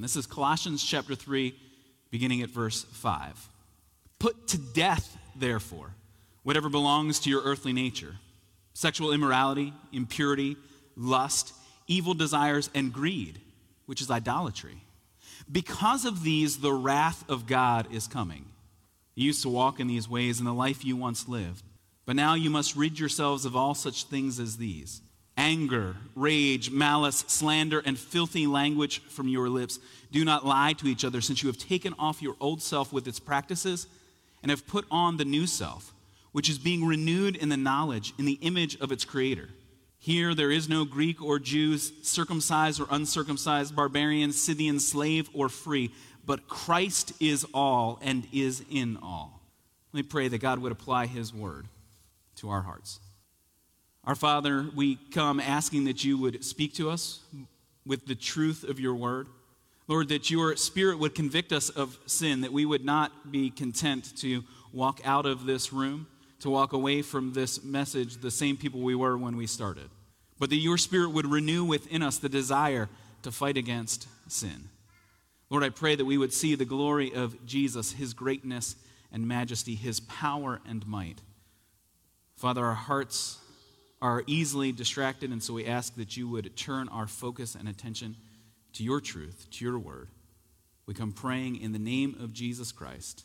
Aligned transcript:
This 0.00 0.16
is 0.16 0.26
Colossians 0.26 0.82
chapter 0.82 1.14
3, 1.14 1.54
beginning 2.10 2.40
at 2.40 2.48
verse 2.48 2.84
5. 2.84 3.48
Put 4.18 4.48
to 4.48 4.58
death, 4.58 5.18
therefore, 5.36 5.94
whatever 6.42 6.70
belongs 6.70 7.20
to 7.20 7.30
your 7.30 7.42
earthly 7.42 7.72
nature 7.72 8.16
sexual 8.72 9.12
immorality, 9.12 9.74
impurity, 9.92 10.56
lust, 10.96 11.52
evil 11.86 12.14
desires, 12.14 12.70
and 12.74 12.92
greed, 12.92 13.40
which 13.84 14.00
is 14.00 14.10
idolatry. 14.10 14.82
Because 15.50 16.06
of 16.06 16.22
these, 16.22 16.58
the 16.58 16.72
wrath 16.72 17.28
of 17.28 17.46
God 17.46 17.92
is 17.92 18.06
coming. 18.06 18.46
You 19.14 19.26
used 19.26 19.42
to 19.42 19.50
walk 19.50 19.80
in 19.80 19.86
these 19.86 20.08
ways 20.08 20.38
in 20.38 20.46
the 20.46 20.54
life 20.54 20.82
you 20.82 20.96
once 20.96 21.28
lived, 21.28 21.62
but 22.06 22.16
now 22.16 22.34
you 22.34 22.48
must 22.48 22.74
rid 22.74 22.98
yourselves 22.98 23.44
of 23.44 23.54
all 23.54 23.74
such 23.74 24.04
things 24.04 24.40
as 24.40 24.56
these 24.56 25.02
anger, 25.36 25.96
rage, 26.14 26.70
malice, 26.70 27.24
slander, 27.26 27.82
and 27.84 27.98
filthy 27.98 28.46
language 28.46 29.02
from 29.04 29.28
your 29.28 29.48
lips. 29.48 29.78
Do 30.12 30.24
not 30.24 30.44
lie 30.44 30.74
to 30.74 30.86
each 30.86 31.04
other, 31.04 31.20
since 31.20 31.42
you 31.42 31.48
have 31.48 31.58
taken 31.58 31.94
off 31.98 32.22
your 32.22 32.36
old 32.40 32.62
self 32.62 32.92
with 32.92 33.06
its 33.06 33.20
practices 33.20 33.86
and 34.42 34.50
have 34.50 34.66
put 34.66 34.84
on 34.90 35.16
the 35.16 35.24
new 35.24 35.46
self, 35.46 35.92
which 36.32 36.48
is 36.48 36.58
being 36.58 36.84
renewed 36.84 37.36
in 37.36 37.48
the 37.48 37.56
knowledge, 37.56 38.12
in 38.18 38.24
the 38.24 38.38
image 38.42 38.78
of 38.80 38.92
its 38.92 39.04
creator. 39.04 39.48
Here 39.98 40.34
there 40.34 40.50
is 40.50 40.68
no 40.68 40.84
Greek 40.84 41.22
or 41.22 41.38
Jews, 41.38 41.92
circumcised 42.02 42.80
or 42.80 42.86
uncircumcised, 42.90 43.76
barbarian, 43.76 44.32
Scythian, 44.32 44.80
slave 44.80 45.28
or 45.34 45.48
free, 45.48 45.90
but 46.24 46.48
Christ 46.48 47.12
is 47.20 47.44
all 47.52 47.98
and 48.02 48.26
is 48.32 48.64
in 48.70 48.96
all. 49.02 49.42
Let 49.92 49.98
me 49.98 50.08
pray 50.08 50.28
that 50.28 50.38
God 50.38 50.58
would 50.60 50.72
apply 50.72 51.06
his 51.06 51.34
word 51.34 51.66
to 52.36 52.48
our 52.48 52.62
hearts. 52.62 53.00
Our 54.04 54.14
Father, 54.14 54.66
we 54.74 54.96
come 54.96 55.40
asking 55.40 55.84
that 55.84 56.04
you 56.04 56.16
would 56.16 56.42
speak 56.42 56.74
to 56.74 56.88
us 56.88 57.20
with 57.84 58.06
the 58.06 58.14
truth 58.14 58.64
of 58.64 58.80
your 58.80 58.94
word. 58.94 59.28
Lord, 59.88 60.08
that 60.08 60.30
your 60.30 60.56
spirit 60.56 60.98
would 60.98 61.14
convict 61.14 61.52
us 61.52 61.68
of 61.68 61.98
sin, 62.06 62.40
that 62.40 62.52
we 62.52 62.64
would 62.64 62.84
not 62.84 63.30
be 63.30 63.50
content 63.50 64.16
to 64.18 64.42
walk 64.72 65.00
out 65.04 65.26
of 65.26 65.44
this 65.44 65.70
room, 65.72 66.06
to 66.38 66.48
walk 66.48 66.72
away 66.72 67.02
from 67.02 67.34
this 67.34 67.62
message 67.62 68.18
the 68.18 68.30
same 68.30 68.56
people 68.56 68.80
we 68.80 68.94
were 68.94 69.18
when 69.18 69.36
we 69.36 69.46
started, 69.46 69.90
but 70.38 70.48
that 70.48 70.56
your 70.56 70.78
spirit 70.78 71.10
would 71.10 71.26
renew 71.26 71.64
within 71.64 72.02
us 72.02 72.16
the 72.16 72.28
desire 72.28 72.88
to 73.22 73.30
fight 73.30 73.58
against 73.58 74.08
sin. 74.28 74.70
Lord, 75.50 75.64
I 75.64 75.68
pray 75.68 75.94
that 75.94 76.04
we 76.04 76.16
would 76.16 76.32
see 76.32 76.54
the 76.54 76.64
glory 76.64 77.12
of 77.12 77.44
Jesus, 77.44 77.92
his 77.92 78.14
greatness 78.14 78.76
and 79.12 79.28
majesty, 79.28 79.74
his 79.74 80.00
power 80.00 80.60
and 80.66 80.86
might. 80.86 81.20
Father, 82.36 82.64
our 82.64 82.74
hearts 82.74 83.40
are 84.02 84.22
easily 84.26 84.72
distracted, 84.72 85.30
and 85.30 85.42
so 85.42 85.54
we 85.54 85.66
ask 85.66 85.94
that 85.96 86.16
you 86.16 86.28
would 86.28 86.56
turn 86.56 86.88
our 86.88 87.06
focus 87.06 87.54
and 87.54 87.68
attention 87.68 88.16
to 88.72 88.82
your 88.82 89.00
truth, 89.00 89.46
to 89.50 89.64
your 89.64 89.78
word. 89.78 90.08
We 90.86 90.94
come 90.94 91.12
praying 91.12 91.60
in 91.60 91.72
the 91.72 91.78
name 91.78 92.16
of 92.20 92.32
Jesus 92.32 92.72
Christ. 92.72 93.24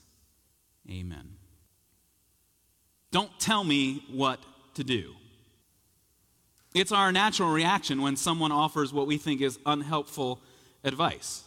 Amen. 0.89 1.35
Don't 3.11 3.39
tell 3.39 3.63
me 3.63 4.03
what 4.11 4.39
to 4.75 4.83
do. 4.83 5.13
It's 6.73 6.91
our 6.91 7.11
natural 7.13 7.51
reaction 7.51 8.01
when 8.01 8.17
someone 8.17 8.51
offers 8.51 8.91
what 8.91 9.07
we 9.07 9.17
think 9.17 9.41
is 9.41 9.57
unhelpful 9.65 10.41
advice. 10.83 11.43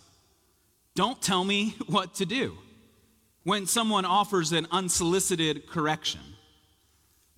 Don't 0.95 1.21
tell 1.21 1.45
me 1.45 1.77
what 1.87 2.15
to 2.15 2.27
do 2.27 2.57
when 3.45 3.67
someone 3.67 4.05
offers 4.05 4.53
an 4.53 4.67
unsolicited 4.71 5.69
correction. 5.69 6.21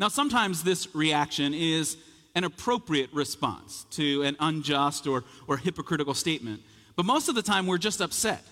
Now, 0.00 0.08
sometimes 0.08 0.62
this 0.62 0.94
reaction 0.94 1.52
is 1.52 1.98
an 2.34 2.44
appropriate 2.44 3.12
response 3.12 3.84
to 3.90 4.22
an 4.22 4.34
unjust 4.40 5.06
or, 5.06 5.24
or 5.46 5.58
hypocritical 5.58 6.14
statement, 6.14 6.62
but 6.96 7.04
most 7.04 7.28
of 7.28 7.34
the 7.34 7.42
time 7.42 7.66
we're 7.66 7.76
just 7.76 8.00
upset. 8.00 8.42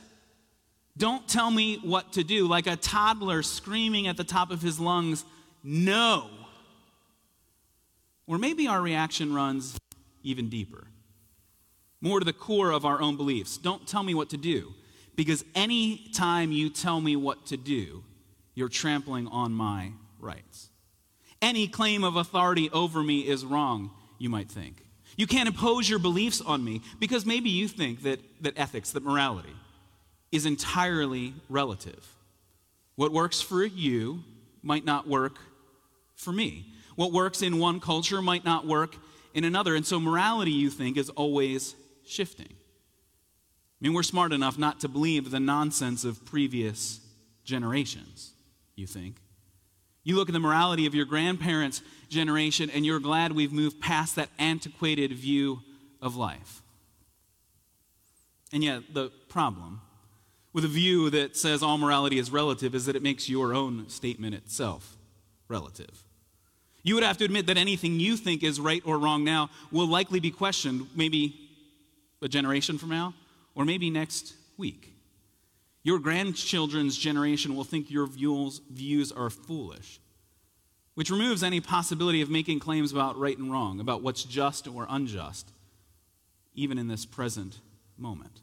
Don't 0.98 1.26
tell 1.26 1.50
me 1.50 1.76
what 1.76 2.12
to 2.12 2.22
do, 2.22 2.46
like 2.46 2.66
a 2.66 2.76
toddler 2.76 3.42
screaming 3.42 4.08
at 4.08 4.18
the 4.18 4.24
top 4.24 4.50
of 4.50 4.60
his 4.60 4.78
lungs, 4.78 5.24
no. 5.64 6.28
Or 8.26 8.36
maybe 8.36 8.68
our 8.68 8.82
reaction 8.82 9.32
runs 9.32 9.78
even 10.22 10.50
deeper, 10.50 10.88
more 12.02 12.18
to 12.18 12.26
the 12.26 12.32
core 12.34 12.72
of 12.72 12.84
our 12.84 13.00
own 13.00 13.16
beliefs. 13.16 13.56
Don't 13.56 13.88
tell 13.88 14.02
me 14.02 14.12
what 14.12 14.28
to 14.30 14.36
do, 14.36 14.74
because 15.16 15.46
any 15.54 16.10
time 16.12 16.52
you 16.52 16.68
tell 16.68 17.00
me 17.00 17.16
what 17.16 17.46
to 17.46 17.56
do, 17.56 18.04
you're 18.54 18.68
trampling 18.68 19.28
on 19.28 19.52
my 19.52 19.92
rights. 20.20 20.67
Any 21.40 21.68
claim 21.68 22.04
of 22.04 22.16
authority 22.16 22.70
over 22.70 23.02
me 23.02 23.20
is 23.20 23.44
wrong, 23.44 23.90
you 24.18 24.28
might 24.28 24.50
think. 24.50 24.84
You 25.16 25.26
can't 25.26 25.48
impose 25.48 25.88
your 25.88 25.98
beliefs 25.98 26.40
on 26.40 26.64
me 26.64 26.82
because 26.98 27.26
maybe 27.26 27.50
you 27.50 27.68
think 27.68 28.02
that, 28.02 28.20
that 28.42 28.58
ethics, 28.58 28.92
that 28.92 29.04
morality, 29.04 29.54
is 30.30 30.46
entirely 30.46 31.34
relative. 31.48 32.06
What 32.96 33.12
works 33.12 33.40
for 33.40 33.64
you 33.64 34.22
might 34.62 34.84
not 34.84 35.06
work 35.06 35.38
for 36.14 36.32
me. 36.32 36.66
What 36.96 37.12
works 37.12 37.42
in 37.42 37.58
one 37.58 37.80
culture 37.80 38.20
might 38.20 38.44
not 38.44 38.66
work 38.66 38.96
in 39.34 39.44
another. 39.44 39.74
And 39.74 39.86
so 39.86 40.00
morality, 40.00 40.50
you 40.50 40.70
think, 40.70 40.96
is 40.96 41.10
always 41.10 41.74
shifting. 42.04 42.48
I 42.50 43.78
mean, 43.80 43.92
we're 43.92 44.02
smart 44.02 44.32
enough 44.32 44.58
not 44.58 44.80
to 44.80 44.88
believe 44.88 45.30
the 45.30 45.38
nonsense 45.38 46.04
of 46.04 46.24
previous 46.24 47.00
generations, 47.44 48.32
you 48.74 48.86
think. 48.86 49.16
You 50.08 50.16
look 50.16 50.30
at 50.30 50.32
the 50.32 50.40
morality 50.40 50.86
of 50.86 50.94
your 50.94 51.04
grandparents' 51.04 51.82
generation, 52.08 52.70
and 52.70 52.86
you're 52.86 52.98
glad 52.98 53.32
we've 53.32 53.52
moved 53.52 53.78
past 53.78 54.16
that 54.16 54.30
antiquated 54.38 55.12
view 55.12 55.60
of 56.00 56.16
life. 56.16 56.62
And 58.50 58.64
yet, 58.64 58.94
the 58.94 59.10
problem 59.28 59.82
with 60.54 60.64
a 60.64 60.68
view 60.68 61.10
that 61.10 61.36
says 61.36 61.62
all 61.62 61.76
morality 61.76 62.18
is 62.18 62.30
relative 62.30 62.74
is 62.74 62.86
that 62.86 62.96
it 62.96 63.02
makes 63.02 63.28
your 63.28 63.52
own 63.52 63.90
statement 63.90 64.34
itself 64.34 64.96
relative. 65.46 66.02
You 66.82 66.94
would 66.94 67.04
have 67.04 67.18
to 67.18 67.26
admit 67.26 67.44
that 67.44 67.58
anything 67.58 68.00
you 68.00 68.16
think 68.16 68.42
is 68.42 68.58
right 68.58 68.80
or 68.86 68.98
wrong 68.98 69.24
now 69.24 69.50
will 69.70 69.88
likely 69.88 70.20
be 70.20 70.30
questioned 70.30 70.86
maybe 70.94 71.38
a 72.22 72.28
generation 72.28 72.78
from 72.78 72.88
now 72.88 73.12
or 73.54 73.66
maybe 73.66 73.90
next 73.90 74.32
week. 74.56 74.94
Your 75.82 75.98
grandchildren's 75.98 76.98
generation 76.98 77.54
will 77.54 77.64
think 77.64 77.90
your 77.90 78.06
views, 78.06 79.12
are 79.12 79.30
foolish, 79.30 80.00
which 80.94 81.10
removes 81.10 81.42
any 81.42 81.60
possibility 81.60 82.20
of 82.20 82.30
making 82.30 82.58
claims 82.58 82.92
about 82.92 83.18
right 83.18 83.38
and 83.38 83.50
wrong, 83.52 83.80
about 83.80 84.02
what's 84.02 84.24
just 84.24 84.66
or 84.66 84.86
unjust, 84.88 85.52
even 86.54 86.78
in 86.78 86.88
this 86.88 87.06
present 87.06 87.60
moment. 87.96 88.40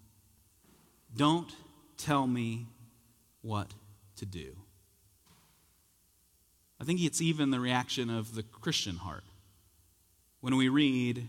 Don't 1.15 1.53
tell 1.97 2.27
me 2.27 2.67
what 3.41 3.73
to 4.17 4.25
do. 4.25 4.55
I 6.79 6.83
think 6.83 7.01
it's 7.01 7.21
even 7.21 7.51
the 7.51 7.59
reaction 7.59 8.09
of 8.09 8.35
the 8.35 8.43
Christian 8.43 8.97
heart 8.97 9.23
when 10.41 10.57
we 10.57 10.69
read 10.69 11.27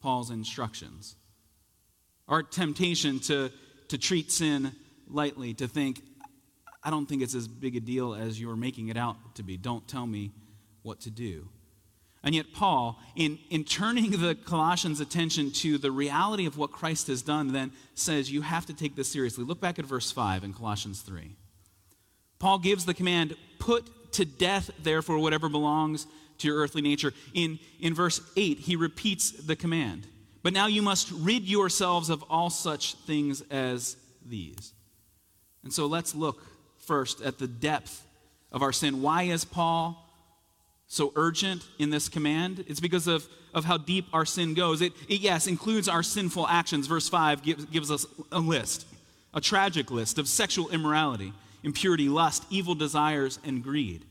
Paul's 0.00 0.30
instructions. 0.30 1.16
Our 2.28 2.42
temptation 2.42 3.20
to, 3.20 3.50
to 3.88 3.98
treat 3.98 4.30
sin 4.30 4.72
lightly 5.14 5.54
to 5.54 5.68
think, 5.68 6.02
I 6.82 6.90
don't 6.90 7.06
think 7.06 7.22
it's 7.22 7.34
as 7.34 7.48
big 7.48 7.76
a 7.76 7.80
deal 7.80 8.14
as 8.14 8.38
you're 8.40 8.56
making 8.56 8.88
it 8.88 8.96
out 8.96 9.16
to 9.36 9.42
be. 9.42 9.56
Don't 9.56 9.86
tell 9.88 10.06
me 10.06 10.32
what 10.82 11.00
to 11.00 11.10
do. 11.10 11.48
And 12.22 12.34
yet, 12.34 12.46
Paul, 12.54 12.98
in, 13.16 13.38
in 13.50 13.64
turning 13.64 14.10
the 14.12 14.34
Colossians' 14.34 15.00
attention 15.00 15.50
to 15.52 15.76
the 15.76 15.90
reality 15.90 16.46
of 16.46 16.56
what 16.56 16.72
Christ 16.72 17.06
has 17.08 17.22
done, 17.22 17.52
then 17.52 17.70
says 17.94 18.30
you 18.30 18.42
have 18.42 18.66
to 18.66 18.74
take 18.74 18.96
this 18.96 19.08
seriously. 19.08 19.44
Look 19.44 19.60
back 19.60 19.78
at 19.78 19.84
verse 19.84 20.10
5 20.10 20.42
in 20.42 20.54
Colossians 20.54 21.00
3. 21.02 21.36
Paul 22.38 22.58
gives 22.58 22.84
the 22.84 22.94
command, 22.94 23.36
put 23.58 24.12
to 24.12 24.24
death, 24.24 24.70
therefore, 24.82 25.18
whatever 25.18 25.48
belongs 25.48 26.06
to 26.38 26.48
your 26.48 26.58
earthly 26.58 26.82
nature. 26.82 27.12
In, 27.32 27.58
in 27.80 27.94
verse 27.94 28.20
8, 28.36 28.58
he 28.58 28.76
repeats 28.76 29.30
the 29.30 29.56
command. 29.56 30.06
But 30.42 30.52
now 30.52 30.66
you 30.66 30.82
must 30.82 31.10
rid 31.10 31.44
yourselves 31.44 32.10
of 32.10 32.22
all 32.28 32.50
such 32.50 32.94
things 33.06 33.42
as 33.50 33.96
these. 34.24 34.73
And 35.64 35.72
so 35.72 35.86
let's 35.86 36.14
look 36.14 36.42
first 36.78 37.20
at 37.22 37.38
the 37.38 37.48
depth 37.48 38.06
of 38.52 38.62
our 38.62 38.72
sin. 38.72 39.02
Why 39.02 39.24
is 39.24 39.44
Paul 39.44 40.00
so 40.86 41.12
urgent 41.16 41.66
in 41.78 41.90
this 41.90 42.08
command? 42.08 42.64
It's 42.68 42.80
because 42.80 43.06
of, 43.06 43.26
of 43.52 43.64
how 43.64 43.78
deep 43.78 44.06
our 44.12 44.24
sin 44.24 44.54
goes. 44.54 44.80
It, 44.80 44.92
it 45.08 45.20
yes, 45.20 45.46
includes 45.46 45.88
our 45.88 46.02
sinful 46.02 46.46
actions. 46.46 46.86
Verse 46.86 47.08
5 47.08 47.42
gives, 47.42 47.64
gives 47.66 47.90
us 47.90 48.06
a 48.30 48.38
list, 48.38 48.86
a 49.32 49.40
tragic 49.40 49.90
list 49.90 50.18
of 50.18 50.28
sexual 50.28 50.70
immorality, 50.70 51.32
impurity, 51.62 52.08
lust, 52.08 52.44
evil 52.50 52.74
desires, 52.74 53.38
and 53.44 53.62
greed. 53.62 54.04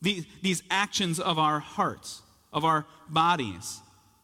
The, 0.00 0.24
these 0.40 0.62
actions 0.70 1.20
of 1.20 1.38
our 1.38 1.60
hearts, 1.60 2.22
of 2.52 2.64
our 2.64 2.86
bodies, 3.08 3.80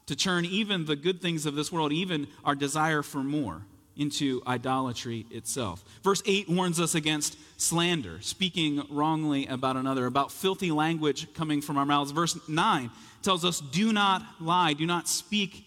to 0.06 0.16
turn 0.16 0.44
even 0.46 0.86
the 0.86 0.96
good 0.96 1.20
things 1.20 1.44
of 1.44 1.54
this 1.54 1.70
world, 1.70 1.92
even 1.92 2.26
our 2.44 2.54
desire 2.54 3.02
for 3.02 3.18
more, 3.18 3.62
into 3.98 4.42
idolatry 4.46 5.26
itself. 5.30 5.84
Verse 6.02 6.22
8 6.24 6.48
warns 6.48 6.80
us 6.80 6.94
against 6.94 7.36
slander, 7.60 8.18
speaking 8.20 8.82
wrongly 8.88 9.46
about 9.46 9.76
another, 9.76 10.06
about 10.06 10.32
filthy 10.32 10.70
language 10.70 11.32
coming 11.34 11.60
from 11.60 11.76
our 11.76 11.84
mouths. 11.84 12.12
Verse 12.12 12.38
9 12.48 12.90
tells 13.22 13.44
us, 13.44 13.60
Do 13.60 13.92
not 13.92 14.22
lie, 14.40 14.72
do 14.72 14.86
not 14.86 15.08
speak 15.08 15.66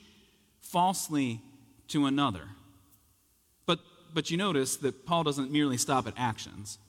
falsely 0.61 1.41
to 1.89 2.05
another. 2.05 2.47
But 3.65 3.79
but 4.13 4.31
you 4.31 4.37
notice 4.37 4.77
that 4.77 5.05
Paul 5.05 5.23
doesn't 5.23 5.51
merely 5.51 5.77
stop 5.77 6.07
at 6.07 6.13
actions. 6.17 6.79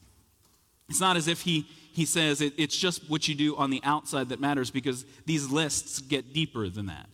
It's 0.89 1.01
not 1.01 1.17
as 1.17 1.29
if 1.29 1.41
he, 1.41 1.67
he 1.93 2.05
says 2.05 2.41
it, 2.41 2.53
it's 2.59 2.77
just 2.77 3.09
what 3.09 3.27
you 3.29 3.35
do 3.35 3.57
on 3.57 3.71
the 3.71 3.81
outside 3.85 4.29
that 4.29 4.41
matters 4.41 4.71
because 4.71 5.05
these 5.25 5.51
lists 5.51 6.01
get 6.01 6.33
deeper 6.33 6.69
than 6.69 6.87
that. 6.87 7.09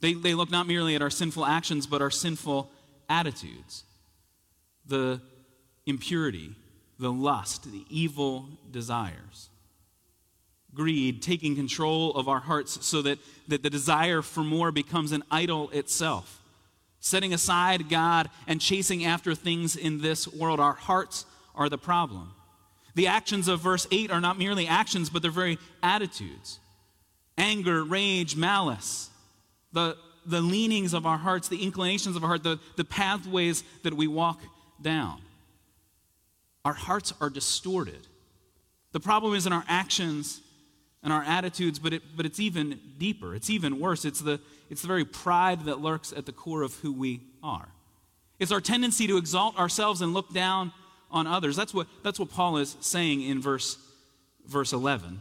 They, 0.00 0.14
they 0.14 0.34
look 0.34 0.50
not 0.50 0.66
merely 0.66 0.94
at 0.94 1.02
our 1.02 1.10
sinful 1.10 1.44
actions, 1.46 1.86
but 1.86 2.02
our 2.02 2.10
sinful 2.10 2.70
attitudes, 3.08 3.84
the 4.86 5.20
impurity, 5.86 6.54
the 6.98 7.12
lust, 7.12 7.70
the 7.70 7.84
evil 7.88 8.48
desires. 8.70 9.48
Greed, 10.74 11.22
taking 11.22 11.54
control 11.54 12.12
of 12.12 12.28
our 12.28 12.40
hearts 12.40 12.84
so 12.86 13.02
that, 13.02 13.18
that 13.48 13.62
the 13.62 13.70
desire 13.70 14.22
for 14.22 14.42
more 14.42 14.72
becomes 14.72 15.12
an 15.12 15.22
idol 15.30 15.68
itself. 15.70 16.40
Setting 17.00 17.34
aside 17.34 17.90
God 17.90 18.30
and 18.46 18.60
chasing 18.60 19.04
after 19.04 19.34
things 19.34 19.76
in 19.76 20.00
this 20.00 20.26
world. 20.26 20.60
Our 20.60 20.72
hearts 20.72 21.26
are 21.54 21.68
the 21.68 21.78
problem. 21.78 22.32
The 22.94 23.08
actions 23.08 23.48
of 23.48 23.60
verse 23.60 23.86
8 23.90 24.10
are 24.10 24.20
not 24.20 24.38
merely 24.38 24.66
actions, 24.66 25.10
but 25.10 25.22
they're 25.22 25.30
very 25.30 25.58
attitudes 25.82 26.58
anger, 27.38 27.82
rage, 27.82 28.36
malice, 28.36 29.08
the, 29.72 29.96
the 30.26 30.40
leanings 30.40 30.94
of 30.94 31.06
our 31.06 31.18
hearts, 31.18 31.48
the 31.48 31.62
inclinations 31.62 32.16
of 32.16 32.22
our 32.22 32.28
heart, 32.28 32.42
the, 32.42 32.58
the 32.76 32.84
pathways 32.84 33.64
that 33.82 33.94
we 33.94 34.06
walk 34.06 34.40
down. 34.80 35.20
Our 36.64 36.72
hearts 36.74 37.12
are 37.20 37.30
distorted. 37.30 38.06
The 38.92 39.00
problem 39.00 39.34
is 39.34 39.46
in 39.46 39.52
our 39.52 39.64
actions 39.68 40.40
and 41.02 41.12
our 41.12 41.22
attitudes, 41.22 41.78
but, 41.78 41.92
it, 41.92 42.02
but 42.16 42.26
it's 42.26 42.38
even 42.38 42.78
deeper. 42.98 43.34
It's 43.34 43.50
even 43.50 43.80
worse. 43.80 44.04
It's 44.04 44.20
the, 44.20 44.40
it's 44.70 44.82
the 44.82 44.88
very 44.88 45.04
pride 45.04 45.64
that 45.64 45.80
lurks 45.80 46.12
at 46.12 46.26
the 46.26 46.32
core 46.32 46.62
of 46.62 46.74
who 46.76 46.92
we 46.92 47.20
are. 47.42 47.68
It's 48.38 48.52
our 48.52 48.60
tendency 48.60 49.06
to 49.08 49.16
exalt 49.16 49.58
ourselves 49.58 50.00
and 50.00 50.14
look 50.14 50.32
down 50.32 50.72
on 51.10 51.26
others. 51.26 51.56
That's 51.56 51.74
what, 51.74 51.86
that's 52.02 52.18
what 52.18 52.30
Paul 52.30 52.58
is 52.58 52.76
saying 52.80 53.22
in 53.22 53.40
verse, 53.40 53.76
verse 54.46 54.72
11. 54.72 55.20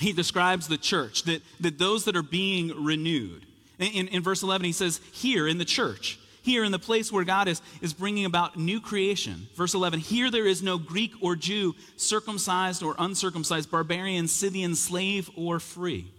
He 0.00 0.12
describes 0.12 0.66
the 0.66 0.78
church, 0.78 1.24
that, 1.24 1.42
that 1.60 1.78
those 1.78 2.04
that 2.04 2.16
are 2.16 2.22
being 2.22 2.84
renewed. 2.84 3.46
In, 3.84 4.08
in 4.08 4.22
verse 4.22 4.42
11, 4.42 4.64
he 4.64 4.72
says, 4.72 5.00
Here 5.12 5.46
in 5.46 5.58
the 5.58 5.64
church, 5.64 6.18
here 6.42 6.64
in 6.64 6.72
the 6.72 6.78
place 6.78 7.10
where 7.10 7.24
God 7.24 7.48
is, 7.48 7.62
is 7.80 7.94
bringing 7.94 8.26
about 8.26 8.58
new 8.58 8.80
creation. 8.80 9.48
Verse 9.54 9.74
11, 9.74 10.00
Here 10.00 10.30
there 10.30 10.46
is 10.46 10.62
no 10.62 10.78
Greek 10.78 11.12
or 11.20 11.36
Jew, 11.36 11.74
circumcised 11.96 12.82
or 12.82 12.94
uncircumcised, 12.98 13.70
barbarian, 13.70 14.28
Scythian, 14.28 14.74
slave 14.74 15.30
or 15.36 15.58
free. 15.58 16.12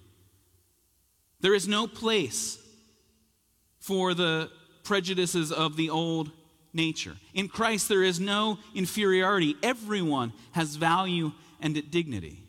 There 1.41 1.53
is 1.53 1.67
no 1.67 1.85
place 1.85 2.57
for 3.79 4.15
the 4.15 4.49
prejudices 4.83 5.51
of 5.51 5.75
the 5.75 5.91
old 5.91 6.31
nature. 6.73 7.15
In 7.33 7.47
Christ, 7.47 7.87
there 7.87 8.03
is 8.03 8.19
no 8.19 8.57
inferiority. 8.73 9.55
Everyone 9.61 10.33
has 10.53 10.75
value 10.75 11.33
and 11.61 11.91
dignity. 11.91 12.44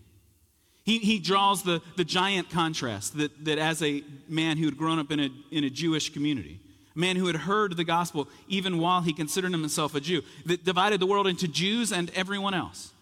He, 0.86 0.98
he 0.98 1.18
draws 1.18 1.64
the, 1.64 1.82
the 1.96 2.04
giant 2.04 2.48
contrast 2.48 3.18
that, 3.18 3.44
that 3.44 3.58
as 3.58 3.82
a 3.82 4.04
man 4.28 4.56
who 4.56 4.66
had 4.66 4.78
grown 4.78 5.00
up 5.00 5.10
in 5.10 5.18
a, 5.18 5.30
in 5.50 5.64
a 5.64 5.70
Jewish 5.70 6.12
community, 6.12 6.60
a 6.94 6.98
man 6.98 7.16
who 7.16 7.26
had 7.26 7.34
heard 7.34 7.76
the 7.76 7.82
gospel 7.82 8.28
even 8.46 8.78
while 8.78 9.02
he 9.02 9.12
considered 9.12 9.50
himself 9.50 9.96
a 9.96 10.00
Jew, 10.00 10.22
that 10.46 10.64
divided 10.64 11.00
the 11.00 11.06
world 11.06 11.26
into 11.26 11.48
Jews 11.48 11.92
and 11.92 12.10
everyone 12.14 12.54
else 12.54 12.92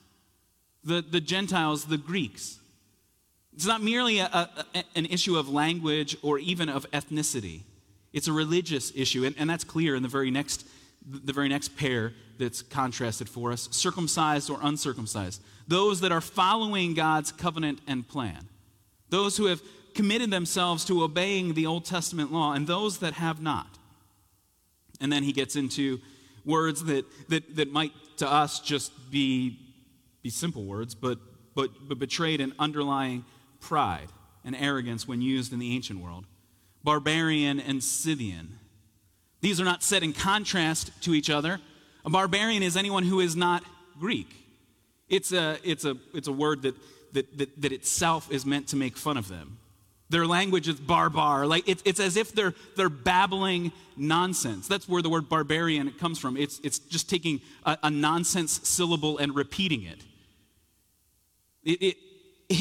the, 0.83 1.03
the 1.03 1.21
Gentiles, 1.21 1.85
the 1.85 1.99
Greeks. 1.99 2.59
It's 3.55 3.67
not 3.67 3.83
merely 3.83 4.19
a, 4.19 4.27
a, 4.27 4.85
an 4.95 5.07
issue 5.07 5.37
of 5.37 5.49
language 5.49 6.17
or 6.23 6.39
even 6.39 6.69
of 6.69 6.91
ethnicity. 6.91 7.63
It's 8.13 8.29
a 8.29 8.33
religious 8.33 8.93
issue, 8.95 9.25
and, 9.25 9.35
and 9.39 9.49
that's 9.49 9.65
clear 9.65 9.95
in 9.95 10.03
the 10.03 10.09
very 10.09 10.31
next 10.31 10.67
the 11.05 11.33
very 11.33 11.49
next 11.49 11.77
pair 11.77 12.13
that's 12.39 12.63
contrasted 12.63 13.29
for 13.29 13.53
us 13.53 13.69
circumcised 13.71 14.51
or 14.51 14.59
uncircumcised. 14.63 15.43
Those 15.69 16.01
that 16.01 16.13
are 16.13 16.21
following 16.21 16.95
God's 16.95 17.33
covenant 17.33 17.81
and 17.87 18.07
plan. 18.07 18.49
Those 19.11 19.37
who 19.37 19.47
have 19.47 19.63
committed 19.95 20.31
themselves 20.31 20.85
to 20.87 21.03
obeying 21.03 21.55
the 21.55 21.67
Old 21.67 21.85
Testament 21.85 22.33
law, 22.33 22.53
and 22.53 22.67
those 22.67 22.99
that 22.99 23.15
have 23.15 23.41
not. 23.41 23.79
And 25.01 25.13
then 25.13 25.23
he 25.23 25.33
gets 25.33 25.57
into 25.57 26.01
words 26.45 26.85
that, 26.85 27.05
that, 27.29 27.57
that 27.57 27.71
might 27.71 27.93
to 28.19 28.31
us 28.31 28.61
just 28.61 28.93
be, 29.11 29.59
be 30.23 30.31
simple 30.31 30.65
words, 30.65 30.95
but, 30.95 31.19
but, 31.55 31.71
but 31.89 31.99
betrayed 31.99 32.41
an 32.41 32.53
underlying 32.59 33.25
pride 33.61 34.09
and 34.45 34.55
arrogance 34.57 35.09
when 35.09 35.23
used 35.23 35.53
in 35.53 35.59
the 35.59 35.75
ancient 35.75 36.01
world. 36.01 36.27
Barbarian 36.83 37.61
and 37.61 37.83
Scythian 37.83 38.59
these 39.45 39.61
are 39.61 39.65
not 39.65 39.83
set 39.83 40.03
in 40.03 40.13
contrast 40.13 40.91
to 41.03 41.15
each 41.15 41.31
other. 41.31 41.61
A 42.05 42.11
barbarian 42.11 42.63
is 42.63 42.77
anyone 42.77 43.05
who 43.05 43.21
is 43.21 43.37
not 43.37 43.63
Greek. 43.99 44.29
It's 45.09 45.33
a, 45.33 45.59
it's 45.63 45.85
a, 45.85 45.97
it's 46.15 46.29
a 46.29 46.33
word 46.33 46.63
that, 46.63 46.75
that, 47.13 47.39
that, 47.39 47.61
that 47.63 47.73
itself 47.73 48.31
is 48.33 48.47
meant 48.47 48.69
to 48.69 48.77
make 48.77 48.97
fun 48.97 49.17
of 49.17 49.29
them. 49.29 49.59
Their 50.11 50.27
language 50.27 50.69
is 50.69 50.77
barbar. 50.77 51.47
Like 51.47 51.69
it's, 51.69 51.83
it's 51.85 52.01
as 52.01 52.17
if 52.17 52.33
they're, 52.33 52.55
they're 52.77 52.89
babbling 52.89 53.73
nonsense. 53.97 54.69
That's 54.69 54.89
where 54.89 55.03
the 55.03 55.11
word 55.11 55.29
barbarian 55.29 55.93
comes 55.93 56.19
from. 56.19 56.37
It's, 56.37 56.61
it's 56.63 56.79
just 56.79 57.09
taking 57.09 57.41
a, 57.65 57.79
a 57.83 57.91
nonsense 57.91 58.61
syllable 58.69 59.19
and 59.19 59.35
repeating 59.35 59.83
it. 59.83 60.03
It, 61.63 61.83
it. 61.83 61.97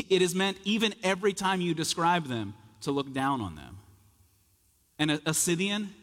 it 0.09 0.21
is 0.21 0.33
meant, 0.33 0.57
even 0.63 0.93
every 1.03 1.33
time 1.33 1.61
you 1.61 1.73
describe 1.73 2.27
them, 2.27 2.53
to 2.81 2.91
look 2.91 3.13
down 3.13 3.41
on 3.41 3.55
them. 3.55 3.77
And 4.99 5.11
a, 5.11 5.21
a 5.25 5.33
Scythian, 5.33 5.93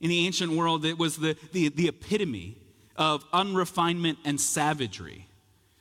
in 0.00 0.08
the 0.08 0.26
ancient 0.26 0.52
world, 0.52 0.84
it 0.84 0.98
was 0.98 1.16
the, 1.16 1.36
the, 1.52 1.68
the 1.68 1.88
epitome 1.88 2.56
of 2.96 3.24
unrefinement 3.32 4.18
and 4.24 4.40
savagery. 4.40 5.26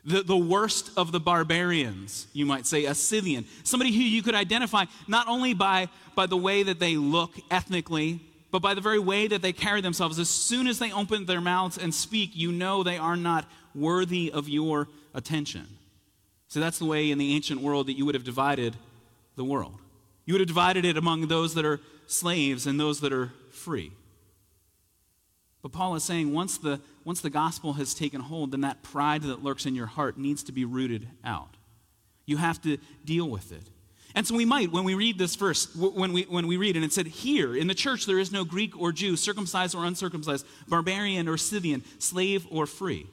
The, 0.05 0.23
the 0.23 0.37
worst 0.37 0.91
of 0.95 1.11
the 1.11 1.19
barbarians, 1.19 2.27
you 2.31 2.45
might 2.45 2.65
say, 2.65 2.85
a 2.85 2.95
Scythian. 2.95 3.45
Somebody 3.63 3.91
who 3.91 4.01
you 4.01 4.23
could 4.23 4.35
identify 4.35 4.85
not 5.07 5.27
only 5.27 5.53
by, 5.53 5.89
by 6.15 6.27
the 6.27 6.37
way 6.37 6.63
that 6.63 6.79
they 6.79 6.95
look 6.95 7.31
ethnically, 7.51 8.21
but 8.51 8.61
by 8.61 8.73
the 8.73 8.81
very 8.81 8.99
way 8.99 9.27
that 9.27 9.41
they 9.41 9.51
carry 9.51 9.81
themselves. 9.81 10.17
As 10.17 10.29
soon 10.29 10.67
as 10.67 10.79
they 10.79 10.91
open 10.91 11.25
their 11.25 11.41
mouths 11.41 11.77
and 11.77 11.93
speak, 11.93 12.31
you 12.33 12.51
know 12.51 12.83
they 12.83 12.97
are 12.97 13.17
not 13.17 13.49
worthy 13.75 14.31
of 14.31 14.47
your 14.47 14.87
attention. 15.13 15.67
So 16.47 16.61
that's 16.61 16.79
the 16.79 16.85
way 16.85 17.11
in 17.11 17.17
the 17.17 17.35
ancient 17.35 17.61
world 17.61 17.87
that 17.87 17.97
you 17.97 18.05
would 18.05 18.15
have 18.15 18.23
divided 18.23 18.75
the 19.35 19.43
world. 19.43 19.75
You 20.25 20.33
would 20.33 20.41
have 20.41 20.47
divided 20.47 20.85
it 20.85 20.95
among 20.95 21.27
those 21.27 21.53
that 21.55 21.65
are 21.65 21.81
slaves 22.07 22.65
and 22.65 22.79
those 22.79 23.01
that 23.01 23.11
are 23.11 23.33
free. 23.51 23.91
But 25.61 25.71
Paul 25.71 25.95
is 25.95 26.03
saying 26.03 26.33
once 26.33 26.57
the, 26.57 26.79
once 27.03 27.21
the 27.21 27.29
gospel 27.29 27.73
has 27.73 27.93
taken 27.93 28.21
hold, 28.21 28.51
then 28.51 28.61
that 28.61 28.83
pride 28.83 29.23
that 29.23 29.43
lurks 29.43 29.65
in 29.65 29.75
your 29.75 29.87
heart 29.87 30.17
needs 30.17 30.43
to 30.43 30.51
be 30.51 30.65
rooted 30.65 31.07
out. 31.23 31.57
You 32.25 32.37
have 32.37 32.61
to 32.63 32.77
deal 33.05 33.27
with 33.29 33.51
it. 33.51 33.63
And 34.15 34.25
so 34.25 34.35
we 34.35 34.45
might, 34.45 34.71
when 34.71 34.83
we 34.83 34.95
read 34.95 35.17
this 35.17 35.35
verse, 35.35 35.73
when 35.75 36.11
we, 36.11 36.23
when 36.23 36.47
we 36.47 36.57
read 36.57 36.75
and 36.75 36.83
it 36.83 36.91
said, 36.91 37.07
Here 37.07 37.55
in 37.55 37.67
the 37.67 37.75
church 37.75 38.05
there 38.05 38.19
is 38.19 38.31
no 38.31 38.43
Greek 38.43 38.79
or 38.79 38.91
Jew, 38.91 39.15
circumcised 39.15 39.75
or 39.75 39.85
uncircumcised, 39.85 40.45
barbarian 40.67 41.27
or 41.27 41.37
Scythian, 41.37 41.83
slave 41.99 42.47
or 42.49 42.65
free. 42.65 43.05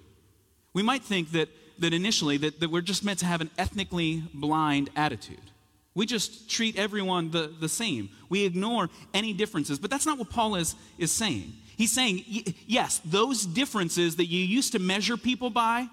We 0.72 0.82
might 0.82 1.02
think 1.02 1.32
that, 1.32 1.48
that 1.78 1.92
initially 1.92 2.36
that, 2.38 2.60
that 2.60 2.70
we're 2.70 2.80
just 2.80 3.04
meant 3.04 3.18
to 3.20 3.26
have 3.26 3.40
an 3.40 3.50
ethnically 3.58 4.22
blind 4.32 4.90
attitude. 4.96 5.50
We 5.94 6.06
just 6.06 6.50
treat 6.50 6.76
everyone 6.76 7.30
the, 7.30 7.52
the 7.60 7.68
same. 7.68 8.08
We 8.28 8.44
ignore 8.44 8.90
any 9.12 9.32
differences. 9.32 9.78
But 9.78 9.90
that's 9.90 10.06
not 10.06 10.18
what 10.18 10.30
Paul 10.30 10.56
is, 10.56 10.74
is 10.98 11.12
saying. 11.12 11.52
He's 11.76 11.92
saying, 11.92 12.24
yes, 12.66 13.00
those 13.04 13.44
differences 13.44 14.16
that 14.16 14.26
you 14.26 14.40
used 14.40 14.72
to 14.72 14.78
measure 14.78 15.16
people 15.16 15.50
by 15.50 15.88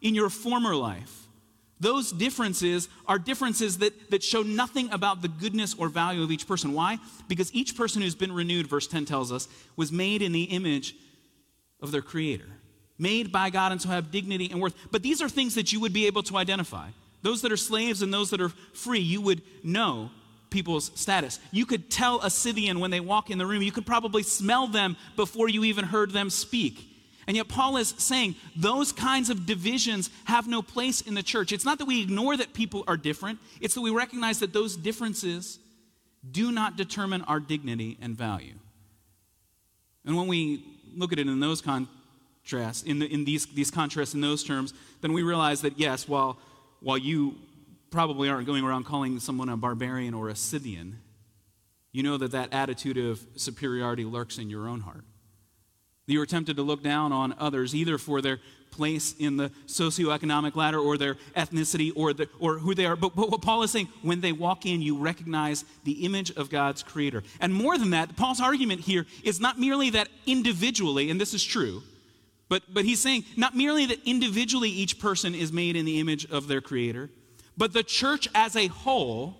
in 0.00 0.14
your 0.14 0.30
former 0.30 0.74
life, 0.74 1.20
those 1.80 2.12
differences 2.12 2.90
are 3.06 3.18
differences 3.18 3.78
that, 3.78 4.10
that 4.10 4.22
show 4.22 4.42
nothing 4.42 4.92
about 4.92 5.22
the 5.22 5.28
goodness 5.28 5.74
or 5.74 5.88
value 5.88 6.22
of 6.22 6.30
each 6.30 6.46
person. 6.46 6.74
Why? 6.74 6.98
Because 7.26 7.52
each 7.54 7.74
person 7.74 8.02
who's 8.02 8.14
been 8.14 8.32
renewed, 8.32 8.66
verse 8.66 8.86
10 8.86 9.06
tells 9.06 9.32
us, 9.32 9.48
was 9.76 9.90
made 9.90 10.20
in 10.20 10.32
the 10.32 10.42
image 10.44 10.94
of 11.80 11.90
their 11.90 12.02
Creator, 12.02 12.48
made 12.98 13.32
by 13.32 13.48
God 13.48 13.72
and 13.72 13.80
so 13.80 13.88
have 13.88 14.10
dignity 14.10 14.50
and 14.50 14.60
worth. 14.60 14.74
But 14.90 15.02
these 15.02 15.22
are 15.22 15.28
things 15.28 15.54
that 15.54 15.72
you 15.72 15.80
would 15.80 15.94
be 15.94 16.06
able 16.06 16.22
to 16.24 16.36
identify. 16.36 16.90
Those 17.22 17.40
that 17.42 17.52
are 17.52 17.56
slaves 17.56 18.02
and 18.02 18.12
those 18.12 18.28
that 18.30 18.42
are 18.42 18.50
free, 18.74 19.00
you 19.00 19.22
would 19.22 19.40
know 19.64 20.10
people's 20.50 20.90
status. 20.94 21.38
You 21.50 21.64
could 21.64 21.90
tell 21.90 22.20
a 22.22 22.30
Scythian 22.30 22.80
when 22.80 22.90
they 22.90 23.00
walk 23.00 23.30
in 23.30 23.38
the 23.38 23.46
room, 23.46 23.62
you 23.62 23.72
could 23.72 23.86
probably 23.86 24.22
smell 24.22 24.66
them 24.66 24.96
before 25.16 25.48
you 25.48 25.64
even 25.64 25.84
heard 25.84 26.10
them 26.10 26.30
speak. 26.30 26.86
And 27.26 27.36
yet, 27.36 27.48
Paul 27.48 27.76
is 27.76 27.94
saying 27.96 28.34
those 28.56 28.92
kinds 28.92 29.30
of 29.30 29.46
divisions 29.46 30.10
have 30.24 30.48
no 30.48 30.62
place 30.62 31.00
in 31.00 31.14
the 31.14 31.22
church. 31.22 31.52
It's 31.52 31.64
not 31.64 31.78
that 31.78 31.84
we 31.84 32.02
ignore 32.02 32.36
that 32.36 32.54
people 32.54 32.82
are 32.88 32.96
different, 32.96 33.38
it's 33.60 33.74
that 33.74 33.82
we 33.82 33.90
recognize 33.90 34.40
that 34.40 34.52
those 34.52 34.76
differences 34.76 35.58
do 36.28 36.50
not 36.50 36.76
determine 36.76 37.22
our 37.22 37.40
dignity 37.40 37.96
and 38.00 38.16
value. 38.16 38.54
And 40.04 40.16
when 40.16 40.26
we 40.26 40.64
look 40.96 41.12
at 41.12 41.18
it 41.18 41.28
in 41.28 41.40
those 41.40 41.60
contrasts, 41.60 42.82
in, 42.82 42.98
the, 42.98 43.06
in 43.06 43.24
these, 43.24 43.46
these 43.46 43.70
contrasts 43.70 44.14
in 44.14 44.20
those 44.20 44.42
terms, 44.42 44.74
then 45.00 45.12
we 45.12 45.22
realize 45.22 45.60
that 45.62 45.78
yes, 45.78 46.08
while, 46.08 46.38
while 46.80 46.98
you 46.98 47.36
probably 47.90 48.28
aren't 48.28 48.46
going 48.46 48.64
around 48.64 48.84
calling 48.84 49.18
someone 49.20 49.48
a 49.48 49.56
barbarian 49.56 50.14
or 50.14 50.28
a 50.28 50.36
Scythian, 50.36 50.98
you 51.92 52.02
know 52.02 52.16
that 52.16 52.30
that 52.30 52.52
attitude 52.52 52.96
of 52.96 53.24
superiority 53.36 54.04
lurks 54.04 54.38
in 54.38 54.48
your 54.48 54.68
own 54.68 54.80
heart. 54.80 55.04
you 56.06 56.20
are 56.20 56.26
tempted 56.26 56.56
to 56.56 56.62
look 56.62 56.82
down 56.82 57.12
on 57.12 57.34
others 57.38 57.74
either 57.74 57.96
for 57.98 58.20
their 58.20 58.40
place 58.70 59.14
in 59.18 59.36
the 59.36 59.50
socioeconomic 59.66 60.54
ladder 60.56 60.78
or 60.78 60.96
their 60.96 61.16
ethnicity 61.36 61.92
or, 61.94 62.12
the, 62.12 62.28
or 62.38 62.58
who 62.58 62.74
they 62.74 62.86
are. 62.86 62.96
But, 62.96 63.14
but 63.14 63.30
what 63.30 63.42
Paul 63.42 63.62
is 63.62 63.70
saying, 63.70 63.88
when 64.02 64.20
they 64.20 64.32
walk 64.32 64.66
in, 64.66 64.80
you 64.82 64.96
recognize 64.96 65.64
the 65.84 66.04
image 66.04 66.30
of 66.32 66.50
God's 66.50 66.82
creator. 66.82 67.22
And 67.40 67.52
more 67.52 67.76
than 67.78 67.90
that, 67.90 68.16
Paul's 68.16 68.40
argument 68.40 68.80
here 68.80 69.06
is 69.22 69.40
not 69.40 69.58
merely 69.58 69.90
that 69.90 70.08
individually, 70.26 71.10
and 71.10 71.20
this 71.20 71.34
is 71.34 71.44
true, 71.44 71.82
but, 72.48 72.62
but 72.72 72.84
he's 72.84 73.00
saying 73.00 73.24
not 73.36 73.56
merely 73.56 73.86
that 73.86 73.98
individually 74.04 74.70
each 74.70 74.98
person 74.98 75.34
is 75.34 75.52
made 75.52 75.76
in 75.76 75.84
the 75.84 76.00
image 76.00 76.28
of 76.30 76.48
their 76.48 76.60
creator, 76.60 77.10
but 77.60 77.74
the 77.74 77.82
church 77.82 78.26
as 78.34 78.56
a 78.56 78.68
whole 78.68 79.36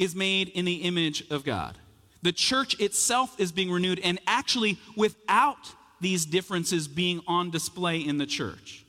is 0.00 0.16
made 0.16 0.48
in 0.48 0.64
the 0.64 0.82
image 0.82 1.22
of 1.30 1.44
God. 1.44 1.78
The 2.22 2.32
church 2.32 2.80
itself 2.80 3.38
is 3.38 3.52
being 3.52 3.70
renewed, 3.70 4.00
and 4.02 4.18
actually, 4.26 4.78
without 4.96 5.72
these 6.00 6.26
differences 6.26 6.88
being 6.88 7.20
on 7.28 7.52
display 7.52 8.00
in 8.00 8.18
the 8.18 8.26
church, 8.26 8.84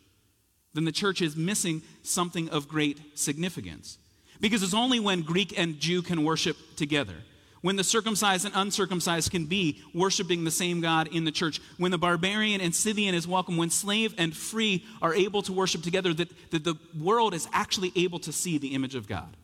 then 0.74 0.86
the 0.86 0.92
church 0.92 1.22
is 1.22 1.36
missing 1.36 1.84
something 2.02 2.50
of 2.50 2.68
great 2.68 3.00
significance. 3.14 4.00
Because 4.42 4.64
it's 4.64 4.74
only 4.74 5.00
when 5.00 5.22
Greek 5.22 5.56
and 5.56 5.80
Jew 5.80 6.02
can 6.02 6.24
worship 6.24 6.58
together, 6.78 7.18
when 7.66 7.78
the 7.78 7.84
circumcised 7.84 8.46
and 8.46 8.54
uncircumcised 8.56 9.32
can 9.32 9.48
be 9.48 9.82
worshiping 9.92 10.44
the 10.44 10.52
same 10.52 10.82
God 10.82 11.08
in 11.08 11.26
the 11.26 11.32
church, 11.32 11.60
when 11.80 11.90
the 11.90 11.98
barbarian 11.98 12.62
and 12.62 12.76
Scythian 12.76 13.16
is 13.16 13.28
welcome, 13.28 13.58
when 13.58 13.72
slave 13.72 14.14
and 14.20 14.38
free 14.38 14.86
are 15.02 15.16
able 15.16 15.42
to 15.42 15.52
worship 15.52 15.82
together, 15.82 16.14
that, 16.14 16.30
that 16.52 16.64
the 16.64 16.76
world 16.96 17.34
is 17.34 17.48
actually 17.52 17.92
able 17.96 18.20
to 18.20 18.32
see 18.32 18.60
the 18.60 18.76
image 18.76 18.94
of 18.94 19.08
God 19.08 19.36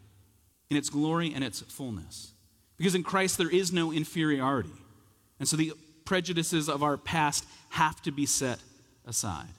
in 0.70 0.78
its 0.78 0.88
glory 0.88 1.34
and 1.34 1.44
its 1.44 1.62
fullness. 1.62 2.34
Because 2.78 2.94
in 2.94 3.02
Christ 3.02 3.40
there 3.40 3.50
is 3.50 3.74
no 3.74 3.92
inferiority. 3.92 4.70
And 5.40 5.48
so 5.48 5.58
the 5.58 5.74
prejudices 6.06 6.70
of 6.70 6.84
our 6.84 6.98
past 6.98 7.44
have 7.70 8.04
to 8.04 8.12
be 8.12 8.28
set 8.28 8.60
aside. 9.04 9.50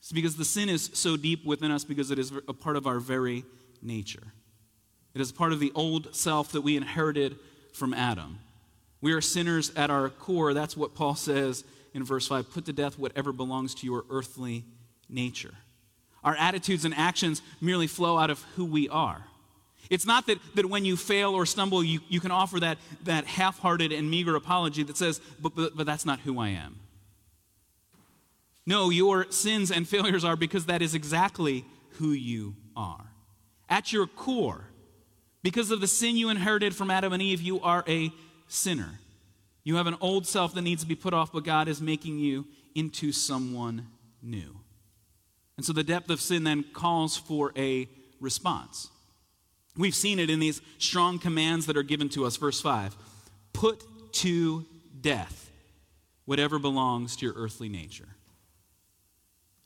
It's 0.00 0.10
because 0.10 0.34
the 0.34 0.44
sin 0.44 0.68
is 0.68 0.90
so 0.94 1.16
deep 1.16 1.46
within 1.46 1.70
us 1.70 1.84
because 1.84 2.10
it 2.10 2.18
is 2.18 2.32
a 2.48 2.52
part 2.52 2.74
of 2.74 2.88
our 2.88 2.98
very 2.98 3.44
nature. 3.80 4.33
It 5.14 5.20
is 5.20 5.32
part 5.32 5.52
of 5.52 5.60
the 5.60 5.72
old 5.74 6.14
self 6.14 6.52
that 6.52 6.62
we 6.62 6.76
inherited 6.76 7.36
from 7.72 7.94
Adam. 7.94 8.38
We 9.00 9.12
are 9.12 9.20
sinners 9.20 9.70
at 9.76 9.90
our 9.90 10.08
core. 10.08 10.54
That's 10.54 10.76
what 10.76 10.94
Paul 10.94 11.14
says 11.14 11.64
in 11.92 12.04
verse 12.04 12.26
5 12.26 12.50
put 12.50 12.66
to 12.66 12.72
death 12.72 12.98
whatever 12.98 13.32
belongs 13.32 13.74
to 13.76 13.86
your 13.86 14.04
earthly 14.10 14.64
nature. 15.08 15.54
Our 16.24 16.34
attitudes 16.36 16.84
and 16.84 16.94
actions 16.94 17.42
merely 17.60 17.86
flow 17.86 18.18
out 18.18 18.30
of 18.30 18.42
who 18.56 18.64
we 18.64 18.88
are. 18.88 19.24
It's 19.90 20.06
not 20.06 20.26
that, 20.26 20.38
that 20.54 20.66
when 20.66 20.84
you 20.84 20.96
fail 20.96 21.34
or 21.34 21.44
stumble, 21.44 21.84
you, 21.84 22.00
you 22.08 22.18
can 22.18 22.30
offer 22.30 22.58
that, 22.60 22.78
that 23.04 23.26
half 23.26 23.58
hearted 23.58 23.92
and 23.92 24.10
meager 24.10 24.34
apology 24.34 24.82
that 24.84 24.96
says, 24.96 25.20
but, 25.40 25.54
but, 25.54 25.76
but 25.76 25.84
that's 25.84 26.06
not 26.06 26.20
who 26.20 26.38
I 26.38 26.48
am. 26.48 26.80
No, 28.66 28.88
your 28.88 29.30
sins 29.30 29.70
and 29.70 29.86
failures 29.86 30.24
are 30.24 30.36
because 30.36 30.66
that 30.66 30.80
is 30.80 30.94
exactly 30.94 31.66
who 31.98 32.12
you 32.12 32.56
are. 32.74 33.04
At 33.68 33.92
your 33.92 34.06
core, 34.06 34.64
because 35.44 35.70
of 35.70 35.82
the 35.82 35.86
sin 35.86 36.16
you 36.16 36.30
inherited 36.30 36.74
from 36.74 36.90
Adam 36.90 37.12
and 37.12 37.22
Eve, 37.22 37.42
you 37.42 37.60
are 37.60 37.84
a 37.86 38.10
sinner. 38.48 38.98
You 39.62 39.76
have 39.76 39.86
an 39.86 39.96
old 40.00 40.26
self 40.26 40.54
that 40.54 40.62
needs 40.62 40.82
to 40.82 40.88
be 40.88 40.94
put 40.94 41.12
off, 41.12 41.32
but 41.32 41.44
God 41.44 41.68
is 41.68 41.82
making 41.82 42.18
you 42.18 42.46
into 42.74 43.12
someone 43.12 43.86
new. 44.22 44.56
And 45.58 45.64
so 45.64 45.74
the 45.74 45.84
depth 45.84 46.08
of 46.08 46.22
sin 46.22 46.44
then 46.44 46.64
calls 46.72 47.18
for 47.18 47.52
a 47.56 47.86
response. 48.20 48.88
We've 49.76 49.94
seen 49.94 50.18
it 50.18 50.30
in 50.30 50.40
these 50.40 50.62
strong 50.78 51.18
commands 51.18 51.66
that 51.66 51.76
are 51.76 51.82
given 51.82 52.08
to 52.10 52.24
us. 52.24 52.38
Verse 52.38 52.62
5 52.62 52.96
Put 53.52 53.84
to 54.14 54.64
death 54.98 55.50
whatever 56.24 56.58
belongs 56.58 57.16
to 57.16 57.26
your 57.26 57.34
earthly 57.36 57.68
nature. 57.68 58.08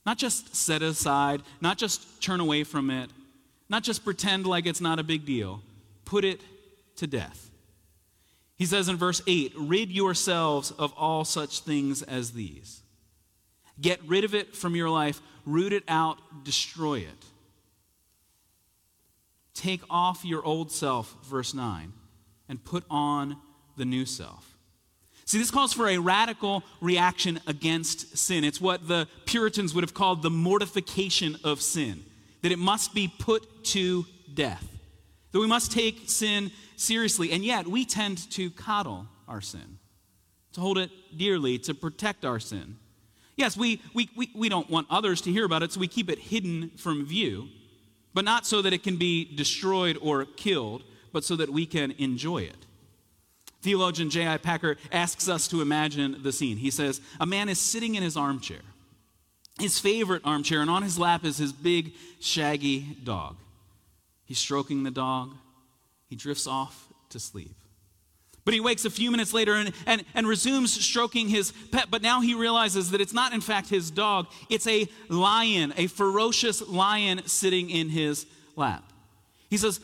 Not 0.04 0.18
just 0.18 0.56
set 0.56 0.82
aside, 0.82 1.42
not 1.60 1.78
just 1.78 2.20
turn 2.20 2.40
away 2.40 2.64
from 2.64 2.90
it, 2.90 3.10
not 3.68 3.84
just 3.84 4.04
pretend 4.04 4.44
like 4.44 4.66
it's 4.66 4.80
not 4.80 4.98
a 4.98 5.04
big 5.04 5.24
deal. 5.24 5.62
Put 6.08 6.24
it 6.24 6.40
to 6.96 7.06
death. 7.06 7.50
He 8.56 8.64
says 8.64 8.88
in 8.88 8.96
verse 8.96 9.20
8 9.26 9.52
Rid 9.58 9.90
yourselves 9.90 10.70
of 10.70 10.94
all 10.94 11.26
such 11.26 11.60
things 11.60 12.00
as 12.00 12.32
these. 12.32 12.80
Get 13.78 14.00
rid 14.06 14.24
of 14.24 14.34
it 14.34 14.56
from 14.56 14.74
your 14.74 14.88
life, 14.88 15.20
root 15.44 15.74
it 15.74 15.84
out, 15.86 16.16
destroy 16.44 17.00
it. 17.00 17.26
Take 19.52 19.82
off 19.90 20.24
your 20.24 20.42
old 20.42 20.72
self, 20.72 21.14
verse 21.26 21.52
9, 21.52 21.92
and 22.48 22.64
put 22.64 22.84
on 22.88 23.36
the 23.76 23.84
new 23.84 24.06
self. 24.06 24.56
See, 25.26 25.36
this 25.36 25.50
calls 25.50 25.74
for 25.74 25.88
a 25.88 25.98
radical 25.98 26.64
reaction 26.80 27.38
against 27.46 28.16
sin. 28.16 28.44
It's 28.44 28.62
what 28.62 28.88
the 28.88 29.08
Puritans 29.26 29.74
would 29.74 29.84
have 29.84 29.92
called 29.92 30.22
the 30.22 30.30
mortification 30.30 31.36
of 31.44 31.60
sin, 31.60 32.02
that 32.40 32.50
it 32.50 32.58
must 32.58 32.94
be 32.94 33.12
put 33.18 33.62
to 33.64 34.06
death, 34.32 34.77
that 35.32 35.40
we 35.40 35.46
must 35.46 35.72
take 35.72 36.08
sin 36.08 36.50
seriously. 36.76 37.32
And 37.32 37.44
yet, 37.44 37.66
we 37.66 37.84
tend 37.84 38.30
to 38.32 38.50
coddle 38.50 39.06
our 39.26 39.40
sin, 39.40 39.78
to 40.52 40.60
hold 40.60 40.78
it 40.78 40.90
dearly, 41.16 41.58
to 41.60 41.74
protect 41.74 42.24
our 42.24 42.40
sin. 42.40 42.76
Yes, 43.36 43.56
we, 43.56 43.80
we, 43.94 44.10
we, 44.16 44.30
we 44.34 44.48
don't 44.48 44.68
want 44.68 44.86
others 44.90 45.20
to 45.22 45.32
hear 45.32 45.44
about 45.44 45.62
it, 45.62 45.72
so 45.72 45.80
we 45.80 45.88
keep 45.88 46.10
it 46.10 46.18
hidden 46.18 46.70
from 46.76 47.06
view 47.06 47.48
but 48.18 48.24
not 48.24 48.46
so 48.46 48.62
that 48.62 48.72
it 48.72 48.82
can 48.82 48.96
be 48.96 49.24
destroyed 49.36 49.96
or 50.00 50.24
killed, 50.24 50.82
but 51.12 51.22
so 51.22 51.36
that 51.36 51.50
we 51.50 51.66
can 51.66 51.92
enjoy 51.98 52.38
it. 52.38 52.66
Theologian 53.62 54.10
J.I. 54.10 54.38
Packer 54.38 54.76
asks 54.90 55.28
us 55.28 55.46
to 55.46 55.60
imagine 55.60 56.20
the 56.22 56.32
scene. 56.32 56.56
He 56.56 56.72
says, 56.72 57.00
A 57.20 57.26
man 57.26 57.48
is 57.48 57.60
sitting 57.60 57.94
in 57.94 58.02
his 58.02 58.16
armchair, 58.16 58.62
his 59.60 59.78
favorite 59.78 60.22
armchair, 60.24 60.60
and 60.60 60.68
on 60.68 60.82
his 60.82 60.98
lap 60.98 61.24
is 61.24 61.38
his 61.38 61.52
big, 61.52 61.92
shaggy 62.20 62.96
dog. 63.04 63.36
He's 64.28 64.38
stroking 64.38 64.82
the 64.82 64.90
dog, 64.90 65.34
he 66.06 66.14
drifts 66.14 66.46
off 66.46 66.86
to 67.08 67.18
sleep. 67.18 67.56
But 68.44 68.54
he 68.54 68.60
wakes 68.60 68.84
a 68.84 68.90
few 68.90 69.10
minutes 69.10 69.34
later 69.34 69.54
and, 69.54 69.72
and, 69.86 70.04
and 70.14 70.26
resumes 70.26 70.72
stroking 70.72 71.28
his 71.28 71.52
pet. 71.70 71.88
But 71.90 72.00
now 72.00 72.20
he 72.20 72.34
realizes 72.34 72.92
that 72.92 73.00
it's 73.00 73.12
not, 73.12 73.34
in 73.34 73.42
fact, 73.42 73.68
his 73.68 73.90
dog. 73.90 74.26
It's 74.48 74.66
a 74.66 74.86
lion, 75.10 75.74
a 75.76 75.86
ferocious 75.86 76.66
lion 76.66 77.22
sitting 77.26 77.68
in 77.68 77.90
his 77.90 78.24
lap. 78.56 78.84
He 79.50 79.58
says, 79.58 79.80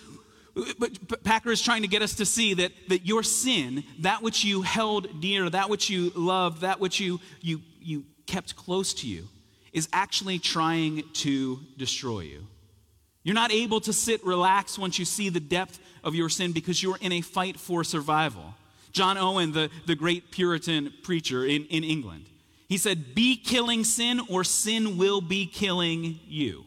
but 0.78 1.24
Packer 1.24 1.50
is 1.50 1.60
trying 1.60 1.82
to 1.82 1.88
get 1.88 2.00
us 2.00 2.14
to 2.14 2.26
see 2.26 2.54
that, 2.54 2.72
that 2.88 3.04
your 3.04 3.22
sin, 3.22 3.84
that 4.00 4.22
which 4.22 4.44
you 4.44 4.62
held 4.62 5.20
dear, 5.20 5.50
that 5.50 5.68
which 5.68 5.90
you 5.90 6.10
loved, 6.14 6.60
that 6.62 6.80
which 6.80 7.00
you, 7.00 7.20
you, 7.40 7.60
you 7.80 8.04
kept 8.26 8.56
close 8.56 8.94
to 8.94 9.06
you, 9.06 9.28
is 9.72 9.88
actually 9.92 10.38
trying 10.38 11.02
to 11.14 11.58
destroy 11.76 12.20
you. 12.20 12.46
You're 13.24 13.34
not 13.34 13.50
able 13.50 13.80
to 13.80 13.92
sit 13.92 14.24
relaxed 14.24 14.78
once 14.78 14.98
you 14.98 15.04
see 15.04 15.30
the 15.30 15.40
depth 15.40 15.80
of 16.04 16.14
your 16.14 16.28
sin 16.28 16.52
because 16.52 16.82
you're 16.82 16.98
in 17.00 17.10
a 17.10 17.22
fight 17.22 17.58
for 17.58 17.82
survival. 17.82 18.54
John 18.92 19.18
Owen, 19.18 19.52
the, 19.52 19.70
the 19.86 19.96
great 19.96 20.30
Puritan 20.30 20.92
preacher 21.02 21.44
in, 21.44 21.64
in 21.66 21.82
England, 21.82 22.26
he 22.68 22.78
said, 22.78 23.14
Be 23.14 23.36
killing 23.36 23.82
sin, 23.82 24.20
or 24.28 24.44
sin 24.44 24.98
will 24.98 25.20
be 25.20 25.46
killing 25.46 26.20
you. 26.26 26.64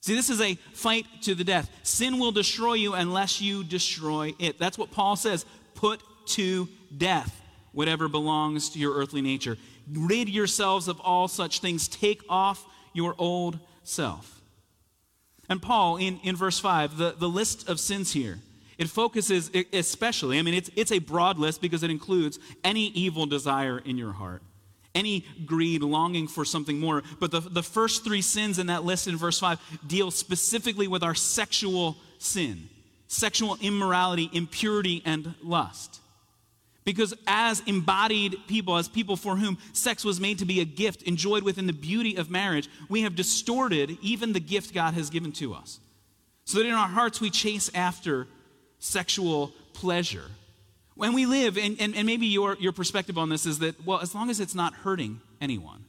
See, 0.00 0.14
this 0.14 0.30
is 0.30 0.40
a 0.40 0.54
fight 0.72 1.06
to 1.22 1.34
the 1.34 1.44
death. 1.44 1.68
Sin 1.82 2.18
will 2.18 2.32
destroy 2.32 2.74
you 2.74 2.94
unless 2.94 3.40
you 3.40 3.64
destroy 3.64 4.34
it. 4.38 4.58
That's 4.58 4.78
what 4.78 4.90
Paul 4.90 5.16
says. 5.16 5.44
Put 5.74 6.00
to 6.28 6.68
death 6.96 7.40
whatever 7.72 8.08
belongs 8.08 8.70
to 8.70 8.78
your 8.78 8.94
earthly 8.94 9.22
nature. 9.22 9.56
Rid 9.92 10.28
yourselves 10.28 10.88
of 10.88 11.00
all 11.00 11.28
such 11.28 11.60
things. 11.60 11.88
Take 11.88 12.22
off 12.28 12.64
your 12.92 13.14
old 13.18 13.58
self. 13.84 14.37
And 15.48 15.62
Paul, 15.62 15.96
in, 15.96 16.20
in 16.22 16.36
verse 16.36 16.58
5, 16.58 16.96
the, 16.96 17.14
the 17.18 17.28
list 17.28 17.68
of 17.68 17.80
sins 17.80 18.12
here, 18.12 18.38
it 18.76 18.88
focuses 18.88 19.50
especially, 19.72 20.38
I 20.38 20.42
mean, 20.42 20.54
it's, 20.54 20.70
it's 20.76 20.92
a 20.92 20.98
broad 20.98 21.38
list 21.38 21.60
because 21.60 21.82
it 21.82 21.90
includes 21.90 22.38
any 22.62 22.86
evil 22.88 23.26
desire 23.26 23.78
in 23.78 23.98
your 23.98 24.12
heart, 24.12 24.42
any 24.94 25.26
greed, 25.46 25.82
longing 25.82 26.28
for 26.28 26.44
something 26.44 26.78
more. 26.78 27.02
But 27.18 27.30
the, 27.30 27.40
the 27.40 27.62
first 27.62 28.04
three 28.04 28.22
sins 28.22 28.58
in 28.58 28.68
that 28.68 28.84
list 28.84 29.08
in 29.08 29.16
verse 29.16 29.40
5 29.40 29.58
deal 29.86 30.10
specifically 30.10 30.86
with 30.86 31.02
our 31.02 31.14
sexual 31.14 31.96
sin 32.18 32.68
sexual 33.08 33.56
immorality, 33.62 34.28
impurity, 34.34 35.02
and 35.04 35.34
lust. 35.42 36.00
Because 36.88 37.12
as 37.26 37.60
embodied 37.66 38.38
people, 38.46 38.78
as 38.78 38.88
people 38.88 39.14
for 39.14 39.36
whom 39.36 39.58
sex 39.74 40.06
was 40.06 40.18
made 40.18 40.38
to 40.38 40.46
be 40.46 40.60
a 40.60 40.64
gift 40.64 41.02
enjoyed 41.02 41.42
within 41.42 41.66
the 41.66 41.74
beauty 41.74 42.16
of 42.16 42.30
marriage, 42.30 42.66
we 42.88 43.02
have 43.02 43.14
distorted 43.14 43.98
even 44.00 44.32
the 44.32 44.40
gift 44.40 44.72
God 44.72 44.94
has 44.94 45.10
given 45.10 45.30
to 45.32 45.52
us. 45.52 45.80
So 46.46 46.56
that 46.56 46.64
in 46.64 46.72
our 46.72 46.88
hearts 46.88 47.20
we 47.20 47.28
chase 47.28 47.70
after 47.74 48.26
sexual 48.78 49.52
pleasure. 49.74 50.30
When 50.94 51.12
we 51.12 51.26
live, 51.26 51.58
and, 51.58 51.78
and, 51.78 51.94
and 51.94 52.06
maybe 52.06 52.24
your, 52.24 52.56
your 52.58 52.72
perspective 52.72 53.18
on 53.18 53.28
this 53.28 53.44
is 53.44 53.58
that, 53.58 53.84
well, 53.84 54.00
as 54.00 54.14
long 54.14 54.30
as 54.30 54.40
it's 54.40 54.54
not 54.54 54.72
hurting 54.72 55.20
anyone, 55.42 55.84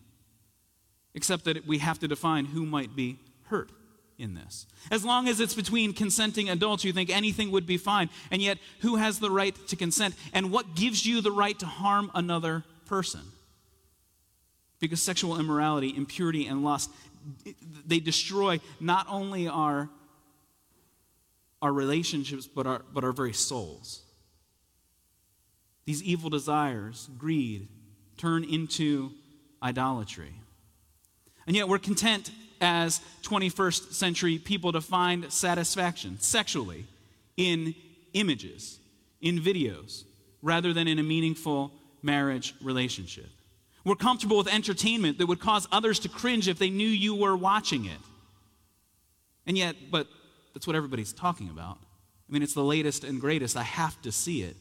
except 1.14 1.46
that 1.46 1.66
we 1.66 1.78
have 1.78 2.00
to 2.00 2.10
define 2.10 2.44
who 2.44 2.66
might 2.66 2.94
be 2.94 3.20
hurt 3.44 3.72
in 4.20 4.36
this. 4.36 4.68
As 4.92 5.06
long 5.06 5.28
as 5.28 5.40
it's 5.40 5.54
between 5.54 5.94
consenting 5.94 6.50
adults, 6.50 6.84
you 6.84 6.94
think 6.94 7.10
anything 7.10 7.52
would 7.52 7.66
be 7.66 7.78
fine. 7.78 8.10
And 8.30 8.42
yet, 8.42 8.58
who 8.82 8.98
has 8.98 9.20
the 9.20 9.32
right 9.32 9.56
to 9.68 9.76
consent? 9.76 10.16
And 10.34 10.52
what 10.52 10.76
gives 10.76 11.06
you 11.06 11.22
the 11.22 11.32
right 11.32 11.58
to 11.60 11.66
harm 11.66 12.12
another 12.14 12.64
person? 12.86 13.22
Because 14.80 15.02
sexual 15.02 15.40
immorality, 15.40 15.96
impurity, 15.96 16.46
and 16.46 16.64
lust, 16.64 16.92
they 17.86 18.00
destroy 18.00 18.60
not 18.80 19.08
only 19.10 19.48
our, 19.48 19.90
our 21.62 21.72
relationships, 21.74 22.48
but 22.48 22.68
our, 22.68 22.82
but 22.94 23.04
our 23.04 23.12
very 23.12 23.34
souls. 23.34 24.02
These 25.86 26.04
evil 26.04 26.30
desires, 26.30 27.10
greed, 27.18 27.68
turn 28.18 28.44
into 28.44 29.12
idolatry. 29.64 30.34
And 31.48 31.56
yet 31.56 31.68
we're 31.68 31.80
content 31.80 32.32
as 32.62 33.02
21st 33.24 33.94
century 33.94 34.38
people 34.38 34.72
to 34.72 34.82
find 34.82 35.32
satisfaction 35.32 36.20
sexually 36.20 36.86
in 37.38 37.74
images, 38.14 38.80
in 39.22 39.40
videos, 39.40 40.04
rather 40.42 40.74
than 40.74 40.88
in 40.88 41.00
a 41.00 41.04
meaningful 41.04 41.72
marriage 42.02 42.56
relationship. 42.62 43.30
We're 43.86 43.96
comfortable 43.96 44.38
with 44.38 44.54
entertainment 44.54 45.18
that 45.18 45.28
would 45.28 45.40
cause 45.40 45.68
others 45.72 46.00
to 46.00 46.10
cringe 46.10 46.48
if 46.48 46.60
they 46.60 46.70
knew 46.70 46.88
you 46.88 47.16
were 47.16 47.36
watching 47.36 47.86
it. 47.86 47.98
And 49.46 49.58
yet, 49.58 49.76
but 49.90 50.08
that's 50.54 50.68
what 50.68 50.76
everybody's 50.76 51.14
talking 51.14 51.50
about. 51.50 51.78
I 52.30 52.34
mean, 52.34 52.44
it's 52.44 52.54
the 52.54 52.64
latest 52.64 53.04
and 53.04 53.20
greatest. 53.20 53.58
I 53.58 53.64
have 53.64 54.00
to 54.04 54.12
see 54.12 54.44
it. 54.44 54.56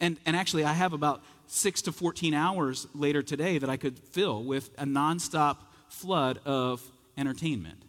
And, 0.00 0.18
and 0.26 0.36
actually, 0.36 0.64
I 0.64 0.74
have 0.74 0.92
about 0.92 1.22
six 1.46 1.80
to 1.82 1.92
14 1.92 2.34
hours 2.34 2.86
later 2.94 3.22
today 3.22 3.58
that 3.58 3.70
I 3.70 3.76
could 3.76 3.98
fill 3.98 4.42
with 4.42 4.70
a 4.76 4.84
nonstop 4.84 5.58
flood 5.88 6.38
of 6.44 6.82
entertainment. 7.16 7.82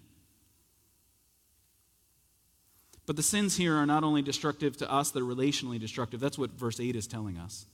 But 3.05 3.15
the 3.15 3.23
sins 3.23 3.55
here 3.55 3.75
are 3.75 3.85
not 3.85 4.03
only 4.03 4.21
destructive 4.21 4.77
to 4.77 4.91
us, 4.91 5.11
they're 5.11 5.23
relationally 5.23 5.79
destructive. 5.79 6.19
That's 6.19 6.37
what 6.37 6.51
verse 6.51 6.79
8 6.79 6.95
is 6.95 7.07
telling 7.07 7.37
us. 7.37 7.65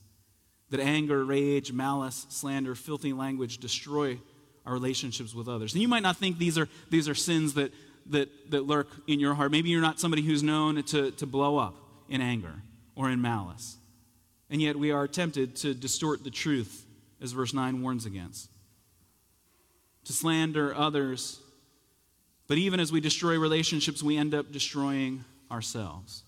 That 0.69 0.79
anger, 0.79 1.25
rage, 1.25 1.73
malice, 1.73 2.27
slander, 2.29 2.75
filthy 2.75 3.13
language 3.13 3.57
destroy 3.57 4.19
our 4.65 4.73
relationships 4.73 5.33
with 5.33 5.47
others. 5.47 5.73
And 5.73 5.81
you 5.81 5.87
might 5.87 6.03
not 6.03 6.17
think 6.17 6.37
these 6.37 6.57
are, 6.57 6.69
these 6.89 7.09
are 7.09 7.15
sins 7.15 7.55
that, 7.55 7.73
that, 8.07 8.29
that 8.51 8.67
lurk 8.67 8.87
in 9.07 9.19
your 9.19 9.33
heart. 9.33 9.51
Maybe 9.51 9.69
you're 9.69 9.81
not 9.81 9.99
somebody 9.99 10.21
who's 10.21 10.43
known 10.43 10.81
to, 10.83 11.11
to 11.11 11.25
blow 11.25 11.57
up 11.57 11.75
in 12.09 12.21
anger 12.21 12.61
or 12.95 13.09
in 13.09 13.21
malice. 13.21 13.77
And 14.49 14.61
yet 14.61 14.75
we 14.75 14.91
are 14.91 15.07
tempted 15.07 15.55
to 15.57 15.73
distort 15.73 16.23
the 16.23 16.29
truth, 16.29 16.85
as 17.19 17.31
verse 17.31 17.53
9 17.53 17.81
warns 17.81 18.05
against, 18.05 18.49
to 20.05 20.13
slander 20.13 20.75
others. 20.75 21.39
But 22.53 22.59
even 22.59 22.79
as 22.79 22.91
we 22.91 23.01
destroy 23.01 23.39
relationships, 23.39 24.03
we 24.03 24.15
end 24.15 24.35
up 24.35 24.51
destroying 24.51 25.25
ourselves. 25.49 26.21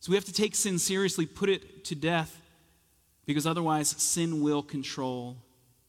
So 0.00 0.08
we 0.08 0.16
have 0.16 0.24
to 0.24 0.32
take 0.32 0.54
sin 0.54 0.78
seriously, 0.78 1.26
put 1.26 1.50
it 1.50 1.84
to 1.84 1.94
death, 1.94 2.40
because 3.26 3.46
otherwise 3.46 3.88
sin 3.88 4.40
will 4.42 4.62
control 4.62 5.36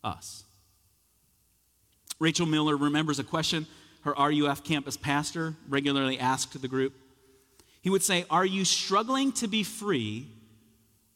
us. 0.03 0.43
Rachel 2.19 2.45
Miller 2.45 2.75
remembers 2.75 3.17
a 3.17 3.24
question 3.24 3.67
her 4.01 4.13
RUF 4.19 4.65
campus 4.65 4.98
pastor 4.98 5.55
regularly 5.69 6.19
asked 6.19 6.62
the 6.62 6.67
group. 6.67 6.93
He 7.81 7.89
would 7.89 8.03
say, 8.03 8.25
Are 8.29 8.45
you 8.45 8.65
struggling 8.65 9.31
to 9.31 9.48
be 9.48 9.63
free 9.63 10.27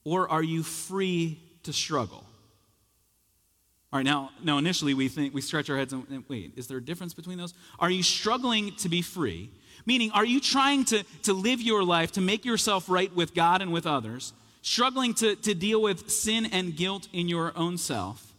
or 0.05 0.31
are 0.31 0.41
you 0.41 0.63
free 0.63 1.37
to 1.63 1.73
struggle? 1.73 2.23
All 3.91 3.97
right, 3.97 4.05
now, 4.05 4.29
now 4.43 4.59
initially 4.59 4.93
we 4.93 5.07
think 5.07 5.33
we 5.33 5.41
stretch 5.41 5.69
our 5.69 5.77
heads 5.77 5.93
and, 5.93 6.05
and 6.09 6.23
wait, 6.27 6.53
is 6.55 6.67
there 6.67 6.77
a 6.77 6.83
difference 6.83 7.13
between 7.13 7.39
those? 7.39 7.55
Are 7.79 7.89
you 7.89 8.03
struggling 8.03 8.75
to 8.77 8.89
be 8.89 9.01
free? 9.01 9.49
Meaning, 9.85 10.11
are 10.11 10.25
you 10.25 10.39
trying 10.39 10.85
to, 10.85 11.03
to 11.23 11.33
live 11.33 11.61
your 11.61 11.83
life, 11.83 12.11
to 12.13 12.21
make 12.21 12.45
yourself 12.45 12.87
right 12.87 13.13
with 13.15 13.33
God 13.33 13.61
and 13.61 13.73
with 13.73 13.87
others, 13.87 14.33
struggling 14.61 15.15
to, 15.15 15.35
to 15.37 15.55
deal 15.55 15.81
with 15.81 16.09
sin 16.11 16.45
and 16.45 16.75
guilt 16.75 17.07
in 17.13 17.27
your 17.27 17.51
own 17.57 17.77
self? 17.77 18.35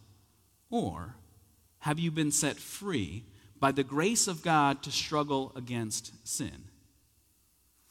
Or 0.69 1.15
have 1.79 1.99
you 1.99 2.11
been 2.11 2.31
set 2.31 2.55
free 2.57 3.25
by 3.59 3.73
the 3.73 3.83
grace 3.83 4.27
of 4.27 4.43
God 4.43 4.81
to 4.83 4.91
struggle 4.91 5.51
against 5.55 6.13
sin? 6.25 6.63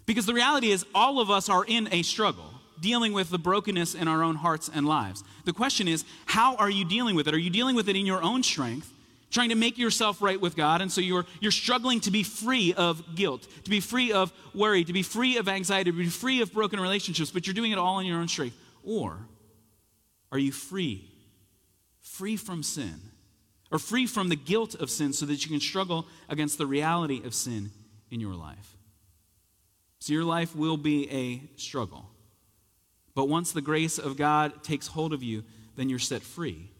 Because 0.06 0.24
the 0.24 0.34
reality 0.34 0.70
is, 0.70 0.86
all 0.94 1.20
of 1.20 1.30
us 1.30 1.50
are 1.50 1.64
in 1.64 1.88
a 1.92 2.02
struggle 2.02 2.59
dealing 2.80 3.12
with 3.12 3.30
the 3.30 3.38
brokenness 3.38 3.94
in 3.94 4.08
our 4.08 4.22
own 4.22 4.36
hearts 4.36 4.70
and 4.72 4.86
lives. 4.86 5.22
The 5.44 5.52
question 5.52 5.88
is, 5.88 6.04
how 6.26 6.56
are 6.56 6.70
you 6.70 6.84
dealing 6.84 7.14
with 7.14 7.28
it? 7.28 7.34
Are 7.34 7.38
you 7.38 7.50
dealing 7.50 7.76
with 7.76 7.88
it 7.88 7.96
in 7.96 8.06
your 8.06 8.22
own 8.22 8.42
strength, 8.42 8.92
trying 9.30 9.50
to 9.50 9.54
make 9.54 9.78
yourself 9.78 10.20
right 10.20 10.40
with 10.40 10.56
God, 10.56 10.80
and 10.80 10.90
so 10.90 11.00
you're, 11.00 11.24
you're 11.40 11.52
struggling 11.52 12.00
to 12.00 12.10
be 12.10 12.22
free 12.22 12.74
of 12.74 13.14
guilt, 13.14 13.46
to 13.64 13.70
be 13.70 13.80
free 13.80 14.12
of 14.12 14.32
worry, 14.54 14.84
to 14.84 14.92
be 14.92 15.02
free 15.02 15.36
of 15.36 15.48
anxiety, 15.48 15.90
to 15.90 15.96
be 15.96 16.06
free 16.06 16.40
of 16.40 16.52
broken 16.52 16.80
relationships, 16.80 17.30
but 17.30 17.46
you're 17.46 17.54
doing 17.54 17.72
it 17.72 17.78
all 17.78 18.00
in 18.00 18.06
your 18.06 18.18
own 18.18 18.28
strength? 18.28 18.56
Or 18.84 19.18
are 20.32 20.38
you 20.38 20.52
free, 20.52 21.08
free 22.00 22.36
from 22.36 22.62
sin, 22.62 23.00
or 23.70 23.78
free 23.78 24.06
from 24.06 24.28
the 24.28 24.36
guilt 24.36 24.74
of 24.74 24.90
sin 24.90 25.12
so 25.12 25.26
that 25.26 25.44
you 25.44 25.50
can 25.50 25.60
struggle 25.60 26.06
against 26.28 26.58
the 26.58 26.66
reality 26.66 27.22
of 27.24 27.34
sin 27.34 27.70
in 28.10 28.20
your 28.20 28.34
life? 28.34 28.76
So 30.00 30.12
your 30.12 30.24
life 30.24 30.56
will 30.56 30.78
be 30.78 31.10
a 31.10 31.42
struggle. 31.60 32.08
But 33.20 33.28
once 33.28 33.52
the 33.52 33.60
grace 33.60 33.98
of 33.98 34.16
God 34.16 34.64
takes 34.64 34.86
hold 34.86 35.12
of 35.12 35.22
you, 35.22 35.44
then 35.76 35.90
you're 35.90 35.98
set 35.98 36.22
free. 36.22 36.70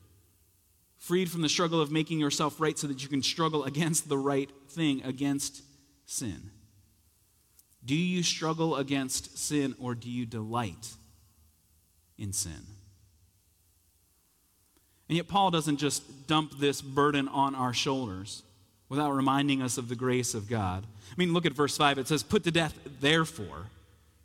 Freed 0.96 1.30
from 1.30 1.42
the 1.42 1.50
struggle 1.50 1.82
of 1.82 1.92
making 1.92 2.18
yourself 2.18 2.62
right 2.62 2.78
so 2.78 2.86
that 2.86 3.02
you 3.02 3.10
can 3.10 3.22
struggle 3.22 3.64
against 3.64 4.08
the 4.08 4.16
right 4.16 4.48
thing, 4.70 5.02
against 5.04 5.62
sin. 6.06 6.50
Do 7.84 7.94
you 7.94 8.22
struggle 8.22 8.76
against 8.76 9.36
sin 9.36 9.74
or 9.78 9.94
do 9.94 10.08
you 10.08 10.24
delight 10.24 10.94
in 12.16 12.32
sin? 12.32 12.64
And 15.10 15.18
yet, 15.18 15.28
Paul 15.28 15.50
doesn't 15.50 15.76
just 15.76 16.26
dump 16.26 16.58
this 16.58 16.80
burden 16.80 17.28
on 17.28 17.54
our 17.54 17.74
shoulders 17.74 18.44
without 18.88 19.12
reminding 19.12 19.60
us 19.60 19.76
of 19.76 19.90
the 19.90 19.94
grace 19.94 20.32
of 20.32 20.48
God. 20.48 20.86
I 20.86 21.14
mean, 21.18 21.34
look 21.34 21.44
at 21.44 21.52
verse 21.52 21.76
5. 21.76 21.98
It 21.98 22.08
says, 22.08 22.22
Put 22.22 22.44
to 22.44 22.50
death, 22.50 22.78
therefore. 23.02 23.66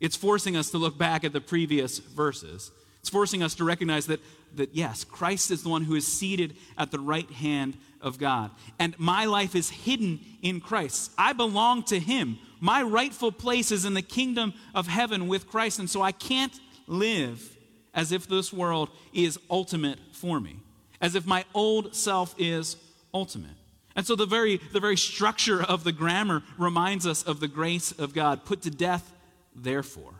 It's 0.00 0.16
forcing 0.16 0.56
us 0.56 0.70
to 0.70 0.78
look 0.78 0.98
back 0.98 1.24
at 1.24 1.32
the 1.32 1.40
previous 1.40 1.98
verses. 1.98 2.70
It's 3.00 3.10
forcing 3.10 3.42
us 3.42 3.54
to 3.54 3.64
recognize 3.64 4.06
that, 4.06 4.20
that 4.56 4.74
yes, 4.74 5.04
Christ 5.04 5.50
is 5.50 5.62
the 5.62 5.68
one 5.68 5.84
who 5.84 5.94
is 5.94 6.06
seated 6.06 6.56
at 6.76 6.90
the 6.90 6.98
right 6.98 7.30
hand 7.30 7.76
of 8.00 8.18
God. 8.18 8.50
And 8.78 8.98
my 8.98 9.24
life 9.24 9.54
is 9.54 9.70
hidden 9.70 10.20
in 10.42 10.60
Christ. 10.60 11.12
I 11.16 11.32
belong 11.32 11.82
to 11.84 11.98
Him. 11.98 12.38
My 12.60 12.82
rightful 12.82 13.32
place 13.32 13.70
is 13.70 13.84
in 13.84 13.94
the 13.94 14.02
kingdom 14.02 14.54
of 14.74 14.86
heaven 14.86 15.28
with 15.28 15.48
Christ. 15.48 15.78
And 15.78 15.88
so 15.88 16.02
I 16.02 16.12
can't 16.12 16.58
live 16.86 17.56
as 17.94 18.12
if 18.12 18.28
this 18.28 18.52
world 18.52 18.90
is 19.12 19.38
ultimate 19.50 19.98
for 20.12 20.38
me, 20.38 20.56
as 21.00 21.14
if 21.14 21.26
my 21.26 21.44
old 21.54 21.94
self 21.94 22.34
is 22.38 22.76
ultimate. 23.14 23.50
And 23.94 24.06
so 24.06 24.14
the 24.14 24.26
very, 24.26 24.60
the 24.72 24.80
very 24.80 24.96
structure 24.96 25.62
of 25.62 25.82
the 25.82 25.92
grammar 25.92 26.42
reminds 26.58 27.06
us 27.06 27.22
of 27.22 27.40
the 27.40 27.48
grace 27.48 27.92
of 27.92 28.12
God 28.12 28.44
put 28.44 28.62
to 28.62 28.70
death 28.70 29.12
therefore, 29.56 30.14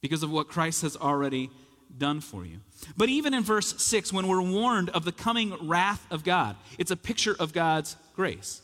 because 0.00 0.22
of 0.22 0.30
what 0.30 0.48
Christ 0.48 0.82
has 0.82 0.96
already 0.96 1.50
done 1.96 2.20
for 2.20 2.44
you. 2.44 2.58
But 2.96 3.08
even 3.08 3.34
in 3.34 3.42
verse 3.42 3.82
6, 3.82 4.12
when 4.12 4.28
we're 4.28 4.42
warned 4.42 4.90
of 4.90 5.04
the 5.04 5.12
coming 5.12 5.54
wrath 5.66 6.06
of 6.10 6.22
God, 6.22 6.56
it's 6.78 6.90
a 6.90 6.96
picture 6.96 7.34
of 7.38 7.52
God's 7.52 7.96
grace. 8.14 8.62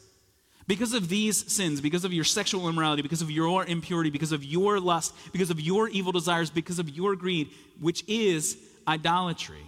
Because 0.67 0.95
of 0.95 1.09
these 1.09 1.53
sins, 1.53 1.81
because 1.81 2.05
of 2.05 2.13
your 2.13 2.25
sexual 2.25 2.69
immorality, 2.69 3.03
because 3.03 3.23
of 3.23 3.31
your 3.31 3.67
impurity, 3.67 4.11
because 4.11 4.33
of 4.33 4.45
your 4.45 4.81
lust, 4.81 5.15
because 5.33 5.51
of 5.51 5.61
your 5.61 5.89
evil 5.89 6.13
desires, 6.13 6.51
because 6.51 6.79
of 6.79 6.89
your 6.89 7.17
greed, 7.17 7.51
which 7.81 8.03
is 8.09 8.57
idolatry, 8.89 9.67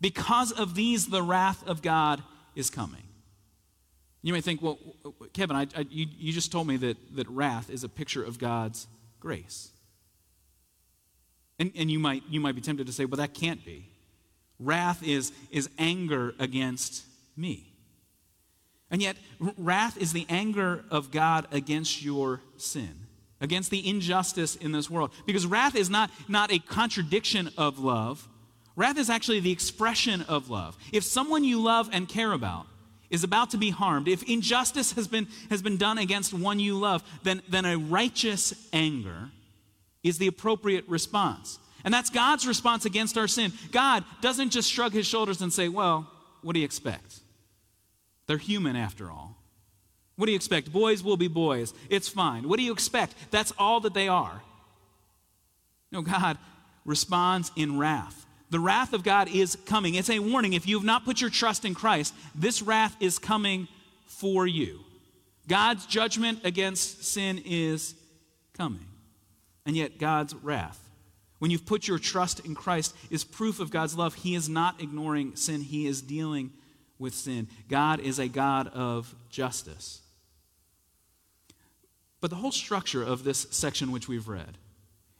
because 0.00 0.52
of 0.52 0.74
these, 0.74 1.06
the 1.06 1.22
wrath 1.22 1.66
of 1.66 1.82
God 1.82 2.22
is 2.54 2.70
coming. 2.70 3.02
You 4.22 4.32
may 4.32 4.40
think, 4.40 4.62
well, 4.62 4.78
Kevin, 5.32 5.56
I, 5.56 5.66
I, 5.76 5.86
you, 5.90 6.06
you 6.16 6.32
just 6.32 6.52
told 6.52 6.66
me 6.66 6.76
that, 6.78 6.96
that 7.16 7.28
wrath 7.28 7.68
is 7.68 7.84
a 7.84 7.88
picture 7.88 8.22
of 8.22 8.38
God's 8.38 8.86
grace. 9.24 9.70
And, 11.58 11.72
and 11.74 11.90
you, 11.90 11.98
might, 11.98 12.22
you 12.28 12.40
might 12.40 12.54
be 12.54 12.60
tempted 12.60 12.86
to 12.86 12.92
say, 12.92 13.06
well, 13.06 13.16
that 13.16 13.32
can't 13.32 13.64
be. 13.64 13.88
Wrath 14.60 15.02
is, 15.02 15.32
is 15.50 15.70
anger 15.78 16.34
against 16.38 17.04
me. 17.36 17.72
And 18.90 19.00
yet, 19.00 19.16
wrath 19.56 19.96
is 19.96 20.12
the 20.12 20.26
anger 20.28 20.84
of 20.90 21.10
God 21.10 21.48
against 21.50 22.04
your 22.04 22.42
sin, 22.58 23.06
against 23.40 23.70
the 23.70 23.88
injustice 23.88 24.56
in 24.56 24.72
this 24.72 24.90
world. 24.90 25.10
Because 25.26 25.46
wrath 25.46 25.74
is 25.74 25.88
not, 25.88 26.10
not 26.28 26.52
a 26.52 26.58
contradiction 26.58 27.50
of 27.56 27.78
love, 27.78 28.28
wrath 28.76 28.98
is 28.98 29.08
actually 29.08 29.40
the 29.40 29.52
expression 29.52 30.20
of 30.22 30.50
love. 30.50 30.76
If 30.92 31.02
someone 31.02 31.44
you 31.44 31.62
love 31.62 31.88
and 31.92 32.06
care 32.06 32.32
about 32.32 32.66
is 33.10 33.24
about 33.24 33.50
to 33.50 33.58
be 33.58 33.70
harmed, 33.70 34.08
if 34.08 34.22
injustice 34.24 34.92
has 34.92 35.06
been, 35.08 35.28
has 35.50 35.62
been 35.62 35.76
done 35.76 35.98
against 35.98 36.34
one 36.34 36.58
you 36.58 36.78
love, 36.78 37.02
then, 37.22 37.42
then 37.48 37.64
a 37.64 37.76
righteous 37.76 38.68
anger 38.72 39.30
is 40.02 40.18
the 40.18 40.26
appropriate 40.26 40.88
response. 40.88 41.58
And 41.84 41.92
that's 41.92 42.10
God's 42.10 42.46
response 42.46 42.84
against 42.86 43.18
our 43.18 43.28
sin. 43.28 43.52
God 43.70 44.04
doesn't 44.20 44.50
just 44.50 44.70
shrug 44.70 44.92
his 44.92 45.06
shoulders 45.06 45.42
and 45.42 45.52
say, 45.52 45.68
Well, 45.68 46.10
what 46.42 46.54
do 46.54 46.60
you 46.60 46.64
expect? 46.64 47.20
They're 48.26 48.38
human 48.38 48.76
after 48.76 49.10
all. 49.10 49.36
What 50.16 50.26
do 50.26 50.32
you 50.32 50.36
expect? 50.36 50.72
Boys 50.72 51.02
will 51.02 51.16
be 51.16 51.28
boys. 51.28 51.74
It's 51.90 52.08
fine. 52.08 52.48
What 52.48 52.58
do 52.58 52.64
you 52.64 52.72
expect? 52.72 53.14
That's 53.30 53.52
all 53.58 53.80
that 53.80 53.94
they 53.94 54.08
are. 54.08 54.42
No, 55.90 56.02
God 56.02 56.38
responds 56.84 57.50
in 57.56 57.78
wrath. 57.78 58.24
The 58.54 58.60
wrath 58.60 58.92
of 58.92 59.02
God 59.02 59.28
is 59.28 59.56
coming. 59.66 59.96
It's 59.96 60.08
a 60.08 60.20
warning. 60.20 60.52
If 60.52 60.68
you 60.68 60.76
have 60.78 60.86
not 60.86 61.04
put 61.04 61.20
your 61.20 61.28
trust 61.28 61.64
in 61.64 61.74
Christ, 61.74 62.14
this 62.36 62.62
wrath 62.62 62.94
is 63.00 63.18
coming 63.18 63.66
for 64.06 64.46
you. 64.46 64.78
God's 65.48 65.86
judgment 65.86 66.38
against 66.44 67.02
sin 67.02 67.42
is 67.44 67.96
coming. 68.56 68.86
And 69.66 69.76
yet, 69.76 69.98
God's 69.98 70.36
wrath, 70.36 70.78
when 71.40 71.50
you've 71.50 71.66
put 71.66 71.88
your 71.88 71.98
trust 71.98 72.46
in 72.46 72.54
Christ, 72.54 72.94
is 73.10 73.24
proof 73.24 73.58
of 73.58 73.72
God's 73.72 73.98
love. 73.98 74.14
He 74.14 74.36
is 74.36 74.48
not 74.48 74.80
ignoring 74.80 75.34
sin, 75.34 75.60
He 75.60 75.88
is 75.88 76.00
dealing 76.00 76.52
with 76.96 77.12
sin. 77.12 77.48
God 77.68 77.98
is 77.98 78.20
a 78.20 78.28
God 78.28 78.68
of 78.68 79.16
justice. 79.30 80.00
But 82.20 82.30
the 82.30 82.36
whole 82.36 82.52
structure 82.52 83.02
of 83.02 83.24
this 83.24 83.48
section 83.50 83.90
which 83.90 84.06
we've 84.06 84.28
read 84.28 84.58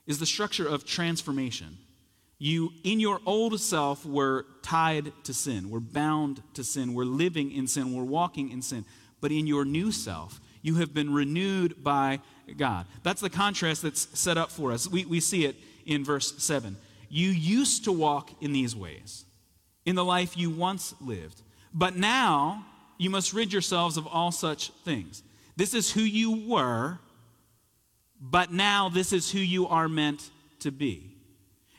is 0.07 0.19
the 0.19 0.25
structure 0.25 0.65
of 0.65 0.85
transformation. 0.85 1.79
You, 2.37 2.73
in 2.83 2.99
your 2.99 3.19
old 3.25 3.59
self, 3.59 4.05
were 4.05 4.45
tied 4.61 5.13
to 5.23 5.33
sin, 5.33 5.69
were 5.69 5.79
bound 5.79 6.43
to 6.55 6.63
sin, 6.63 6.93
were 6.93 7.05
living 7.05 7.51
in 7.51 7.67
sin, 7.67 7.95
were 7.95 8.03
walking 8.03 8.51
in 8.51 8.61
sin. 8.61 8.85
But 9.21 9.31
in 9.31 9.47
your 9.47 9.63
new 9.63 9.91
self, 9.91 10.41
you 10.61 10.75
have 10.75 10.93
been 10.93 11.13
renewed 11.13 11.83
by 11.83 12.19
God. 12.57 12.85
That's 13.03 13.21
the 13.21 13.29
contrast 13.29 13.83
that's 13.83 14.19
set 14.19 14.37
up 14.37 14.51
for 14.51 14.71
us. 14.71 14.87
We, 14.87 15.05
we 15.05 15.19
see 15.19 15.45
it 15.45 15.55
in 15.85 16.03
verse 16.03 16.43
7. 16.43 16.75
You 17.09 17.29
used 17.29 17.85
to 17.85 17.91
walk 17.91 18.31
in 18.41 18.51
these 18.51 18.75
ways, 18.75 19.25
in 19.85 19.95
the 19.95 20.03
life 20.03 20.35
you 20.35 20.49
once 20.49 20.93
lived, 20.99 21.41
but 21.73 21.95
now 21.95 22.65
you 22.97 23.09
must 23.09 23.33
rid 23.33 23.53
yourselves 23.53 23.95
of 23.95 24.07
all 24.07 24.31
such 24.31 24.71
things. 24.83 25.23
This 25.55 25.73
is 25.73 25.91
who 25.91 26.01
you 26.01 26.47
were, 26.47 26.99
but 28.19 28.51
now 28.51 28.89
this 28.89 29.13
is 29.13 29.31
who 29.31 29.39
you 29.39 29.67
are 29.67 29.87
meant 29.87 30.29
to 30.59 30.71
be. 30.71 31.14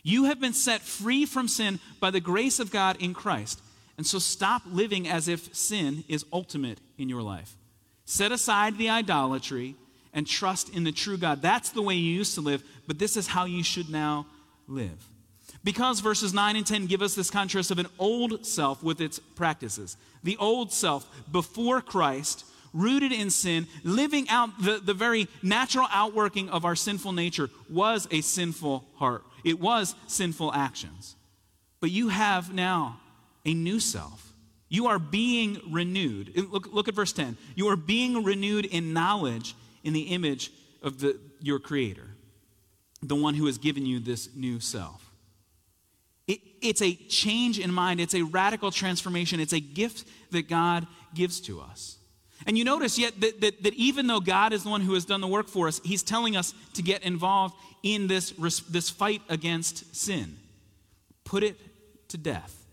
You 0.06 0.26
have 0.26 0.40
been 0.40 0.52
set 0.52 0.82
free 0.82 1.26
from 1.26 1.48
sin 1.48 1.80
by 1.98 2.12
the 2.12 2.20
grace 2.20 2.60
of 2.60 2.70
God 2.70 2.96
in 3.02 3.12
Christ. 3.12 3.60
And 3.96 4.06
so 4.06 4.20
stop 4.20 4.62
living 4.64 5.08
as 5.08 5.26
if 5.26 5.52
sin 5.52 6.04
is 6.06 6.24
ultimate 6.32 6.78
in 6.96 7.08
your 7.08 7.22
life. 7.22 7.56
Set 8.04 8.30
aside 8.30 8.78
the 8.78 8.88
idolatry 8.88 9.74
and 10.14 10.24
trust 10.24 10.72
in 10.72 10.84
the 10.84 10.92
true 10.92 11.16
God. 11.16 11.42
That's 11.42 11.70
the 11.70 11.82
way 11.82 11.96
you 11.96 12.14
used 12.14 12.36
to 12.36 12.40
live, 12.40 12.62
but 12.86 13.00
this 13.00 13.16
is 13.16 13.26
how 13.26 13.46
you 13.46 13.64
should 13.64 13.90
now 13.90 14.28
live. 14.68 15.08
Because 15.64 15.98
verses 15.98 16.32
9 16.32 16.54
and 16.54 16.64
10 16.64 16.86
give 16.86 17.02
us 17.02 17.16
this 17.16 17.28
contrast 17.28 17.72
of 17.72 17.80
an 17.80 17.88
old 17.98 18.46
self 18.46 18.84
with 18.84 19.00
its 19.00 19.18
practices. 19.18 19.96
The 20.22 20.36
old 20.36 20.72
self 20.72 21.04
before 21.32 21.80
Christ, 21.80 22.44
rooted 22.72 23.10
in 23.10 23.28
sin, 23.28 23.66
living 23.82 24.28
out 24.28 24.50
the, 24.62 24.78
the 24.78 24.94
very 24.94 25.26
natural 25.42 25.88
outworking 25.90 26.48
of 26.48 26.64
our 26.64 26.76
sinful 26.76 27.10
nature, 27.10 27.50
was 27.68 28.06
a 28.12 28.20
sinful 28.20 28.84
heart. 28.94 29.24
It 29.46 29.58
was 29.58 29.94
sinful 30.06 30.52
actions. 30.52 31.16
But 31.80 31.90
you 31.90 32.08
have 32.08 32.52
now 32.52 33.00
a 33.46 33.54
new 33.54 33.80
self 33.80 34.26
you 34.68 34.88
are 34.88 34.98
being 34.98 35.60
renewed. 35.70 36.32
Look, 36.50 36.72
look 36.72 36.88
at 36.88 36.94
verse 36.94 37.12
10. 37.12 37.36
You 37.54 37.68
are 37.68 37.76
being 37.76 38.24
renewed 38.24 38.64
in 38.64 38.92
knowledge 38.92 39.54
in 39.84 39.92
the 39.92 40.02
image 40.02 40.50
of 40.82 41.00
the, 41.00 41.18
your 41.40 41.58
Creator, 41.58 42.08
the 43.02 43.14
one 43.14 43.34
who 43.34 43.46
has 43.46 43.58
given 43.58 43.86
you 43.86 44.00
this 44.00 44.34
new 44.34 44.58
self. 44.58 45.12
It, 46.26 46.40
it's 46.60 46.82
a 46.82 46.94
change 46.94 47.60
in 47.60 47.72
mind, 47.72 48.00
it's 48.00 48.14
a 48.14 48.22
radical 48.22 48.72
transformation, 48.72 49.38
it's 49.38 49.52
a 49.52 49.60
gift 49.60 50.08
that 50.32 50.48
God 50.48 50.86
gives 51.14 51.40
to 51.42 51.60
us. 51.60 51.98
And 52.46 52.56
you 52.56 52.64
notice 52.64 52.96
yet 52.98 53.20
that, 53.20 53.40
that, 53.40 53.62
that, 53.64 53.74
even 53.74 54.06
though 54.06 54.20
God 54.20 54.52
is 54.52 54.62
the 54.62 54.70
one 54.70 54.80
who 54.80 54.94
has 54.94 55.04
done 55.04 55.20
the 55.20 55.26
work 55.26 55.48
for 55.48 55.66
us, 55.66 55.80
He's 55.84 56.04
telling 56.04 56.36
us 56.36 56.54
to 56.74 56.82
get 56.82 57.02
involved 57.02 57.56
in 57.82 58.06
this, 58.06 58.30
this 58.70 58.88
fight 58.88 59.20
against 59.28 59.94
sin. 59.94 60.36
Put 61.24 61.42
it 61.42 61.58
to 62.08 62.16
death. 62.16 62.64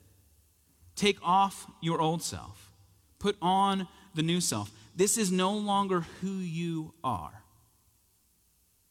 Take 0.95 1.17
off 1.23 1.65
your 1.81 1.99
old 1.99 2.21
self, 2.21 2.71
put 3.17 3.35
on 3.41 3.87
the 4.13 4.21
new 4.21 4.39
self. 4.39 4.71
This 4.95 5.17
is 5.17 5.31
no 5.31 5.53
longer 5.53 6.01
who 6.21 6.33
you 6.33 6.93
are. 7.03 7.43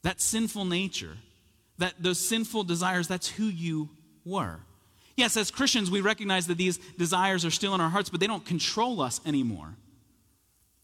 That 0.02 0.20
sinful 0.20 0.64
nature, 0.64 1.16
that 1.78 1.94
those 2.00 2.18
sinful 2.18 2.64
desires, 2.64 3.06
that's 3.06 3.28
who 3.28 3.44
you 3.44 3.88
were. 4.24 4.58
Yes, 5.16 5.36
as 5.36 5.52
Christians, 5.52 5.92
we 5.92 6.00
recognize 6.00 6.48
that 6.48 6.58
these 6.58 6.78
desires 6.98 7.44
are 7.44 7.50
still 7.50 7.72
in 7.76 7.80
our 7.80 7.90
hearts, 7.90 8.10
but 8.10 8.18
they 8.18 8.26
don't 8.26 8.44
control 8.44 9.00
us 9.00 9.20
anymore. 9.24 9.76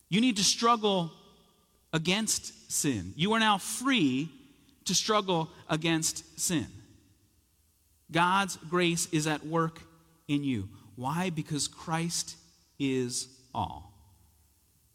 You 0.08 0.20
need 0.20 0.36
to 0.36 0.44
struggle 0.44 1.12
against 1.92 2.70
sin. 2.70 3.12
You 3.16 3.32
are 3.32 3.40
now 3.40 3.58
free 3.58 4.30
to 4.84 4.94
struggle 4.94 5.50
against 5.68 6.40
sin. 6.40 6.66
God's 8.10 8.56
grace 8.56 9.06
is 9.12 9.26
at 9.26 9.46
work 9.46 9.80
in 10.26 10.42
you. 10.44 10.68
Why? 10.96 11.30
Because 11.30 11.68
Christ 11.68 12.36
is 12.78 13.28
all. 13.54 13.92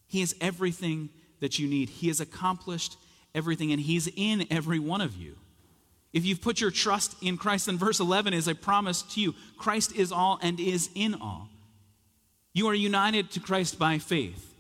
He 0.08 0.21
is 0.21 0.36
everything 0.41 1.10
that 1.39 1.60
you 1.60 1.67
need. 1.67 1.89
He 1.89 2.08
has 2.08 2.19
accomplished 2.19 2.97
everything, 3.36 3.71
and 3.71 3.82
He's 3.82 4.08
in 4.15 4.45
every 4.49 4.80
one 4.80 5.02
of 5.02 5.15
you. 5.15 5.36
If 6.12 6.26
you've 6.26 6.41
put 6.41 6.62
your 6.62 6.71
trust 6.71 7.15
in 7.21 7.38
Christ, 7.38 7.65
then 7.65 7.78
verse 7.78 7.99
11 7.99 8.34
is 8.34 8.47
a 8.47 8.54
promise 8.54 9.02
to 9.13 9.21
you 9.21 9.34
Christ 9.58 9.95
is 9.95 10.12
all 10.12 10.39
and 10.41 10.60
is 10.60 10.89
in 10.95 11.15
all. 11.15 11.49
You 12.54 12.67
are 12.67 12.76
united 12.76 13.32
to 13.32 13.39
Christ 13.39 13.80
by 13.80 13.97
faith. 13.97 14.52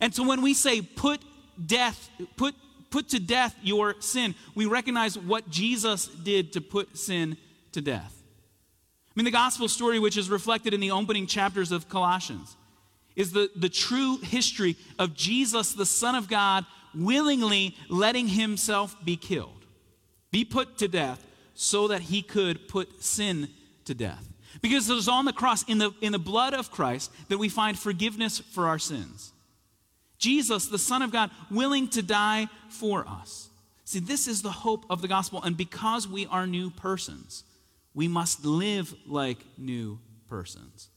And 0.00 0.14
so 0.14 0.26
when 0.26 0.42
we 0.42 0.54
say 0.54 0.82
put 0.82 1.20
death, 1.64 2.10
put, 2.36 2.54
put 2.90 3.08
to 3.10 3.20
death 3.20 3.56
your 3.62 4.00
sin, 4.00 4.34
we 4.54 4.66
recognize 4.66 5.18
what 5.18 5.48
Jesus 5.50 6.06
did 6.06 6.52
to 6.54 6.60
put 6.60 6.96
sin 6.96 7.36
to 7.72 7.80
death 7.80 8.18
I 9.18 9.20
mean, 9.20 9.24
the 9.24 9.32
gospel 9.32 9.66
story, 9.66 9.98
which 9.98 10.16
is 10.16 10.30
reflected 10.30 10.72
in 10.72 10.78
the 10.78 10.92
opening 10.92 11.26
chapters 11.26 11.72
of 11.72 11.88
Colossians, 11.88 12.56
is 13.16 13.32
the, 13.32 13.50
the 13.56 13.68
true 13.68 14.18
history 14.18 14.76
of 14.96 15.12
Jesus, 15.12 15.72
the 15.72 15.84
Son 15.84 16.14
of 16.14 16.28
God, 16.28 16.64
willingly 16.94 17.74
letting 17.88 18.28
himself 18.28 18.94
be 19.04 19.16
killed, 19.16 19.66
be 20.30 20.44
put 20.44 20.78
to 20.78 20.86
death, 20.86 21.26
so 21.54 21.88
that 21.88 22.02
he 22.02 22.22
could 22.22 22.68
put 22.68 23.02
sin 23.02 23.48
to 23.86 23.92
death. 23.92 24.24
Because 24.62 24.88
it 24.88 24.94
was 24.94 25.08
on 25.08 25.24
the 25.24 25.32
cross, 25.32 25.64
in 25.64 25.78
the, 25.78 25.90
in 26.00 26.12
the 26.12 26.20
blood 26.20 26.54
of 26.54 26.70
Christ, 26.70 27.10
that 27.28 27.38
we 27.38 27.48
find 27.48 27.76
forgiveness 27.76 28.38
for 28.38 28.68
our 28.68 28.78
sins. 28.78 29.32
Jesus, 30.18 30.66
the 30.66 30.78
Son 30.78 31.02
of 31.02 31.12
God, 31.12 31.30
willing 31.50 31.88
to 31.88 32.02
die 32.02 32.48
for 32.68 33.06
us. 33.08 33.48
See, 33.84 34.00
this 34.00 34.28
is 34.28 34.42
the 34.42 34.50
hope 34.50 34.84
of 34.90 35.00
the 35.00 35.08
gospel. 35.08 35.42
And 35.42 35.56
because 35.56 36.06
we 36.06 36.26
are 36.26 36.46
new 36.46 36.70
persons, 36.70 37.44
we 37.94 38.08
must 38.08 38.44
live 38.44 38.94
like 39.06 39.38
new 39.56 39.98
persons. 40.28 40.90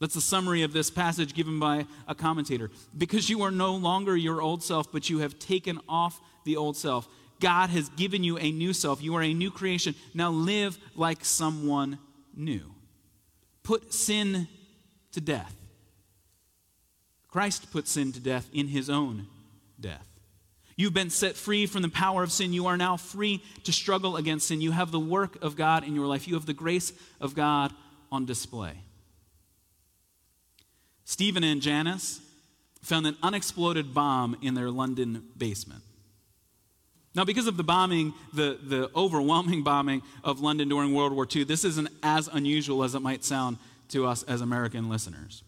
That's 0.00 0.14
the 0.14 0.20
summary 0.20 0.62
of 0.62 0.72
this 0.72 0.90
passage 0.90 1.34
given 1.34 1.60
by 1.60 1.86
a 2.08 2.14
commentator. 2.14 2.70
Because 2.96 3.30
you 3.30 3.42
are 3.42 3.50
no 3.50 3.76
longer 3.76 4.16
your 4.16 4.40
old 4.40 4.62
self, 4.62 4.90
but 4.90 5.08
you 5.10 5.18
have 5.18 5.38
taken 5.38 5.78
off 5.88 6.20
the 6.44 6.56
old 6.56 6.76
self. 6.76 7.06
God 7.38 7.70
has 7.70 7.88
given 7.90 8.24
you 8.24 8.38
a 8.38 8.50
new 8.50 8.72
self. 8.72 9.02
You 9.02 9.14
are 9.16 9.22
a 9.22 9.34
new 9.34 9.50
creation. 9.50 9.94
Now 10.14 10.30
live 10.30 10.78
like 10.96 11.24
someone 11.24 11.98
new. 12.34 12.74
Put 13.62 13.92
sin 13.92 14.48
to 15.12 15.20
death. 15.20 15.54
Christ 17.32 17.72
put 17.72 17.88
sin 17.88 18.12
to 18.12 18.20
death 18.20 18.48
in 18.52 18.68
his 18.68 18.90
own 18.90 19.26
death. 19.80 20.06
You've 20.76 20.92
been 20.92 21.08
set 21.08 21.34
free 21.34 21.66
from 21.66 21.80
the 21.80 21.88
power 21.88 22.22
of 22.22 22.30
sin. 22.30 22.52
You 22.52 22.66
are 22.66 22.76
now 22.76 22.98
free 22.98 23.42
to 23.64 23.72
struggle 23.72 24.16
against 24.16 24.48
sin. 24.48 24.60
You 24.60 24.72
have 24.72 24.90
the 24.90 25.00
work 25.00 25.42
of 25.42 25.56
God 25.56 25.82
in 25.82 25.94
your 25.94 26.06
life, 26.06 26.28
you 26.28 26.34
have 26.34 26.46
the 26.46 26.52
grace 26.52 26.92
of 27.20 27.34
God 27.34 27.72
on 28.10 28.26
display. 28.26 28.74
Stephen 31.04 31.42
and 31.42 31.62
Janice 31.62 32.20
found 32.82 33.06
an 33.06 33.16
unexploded 33.22 33.94
bomb 33.94 34.36
in 34.42 34.52
their 34.54 34.70
London 34.70 35.24
basement. 35.36 35.82
Now, 37.14 37.24
because 37.24 37.46
of 37.46 37.56
the 37.56 37.64
bombing, 37.64 38.12
the, 38.34 38.58
the 38.62 38.90
overwhelming 38.94 39.62
bombing 39.64 40.02
of 40.22 40.40
London 40.40 40.68
during 40.68 40.94
World 40.94 41.12
War 41.12 41.26
II, 41.34 41.44
this 41.44 41.64
isn't 41.64 41.88
as 42.02 42.28
unusual 42.28 42.82
as 42.82 42.94
it 42.94 43.00
might 43.00 43.24
sound 43.24 43.58
to 43.88 44.06
us 44.06 44.22
as 44.24 44.40
American 44.42 44.88
listeners. 44.88 45.42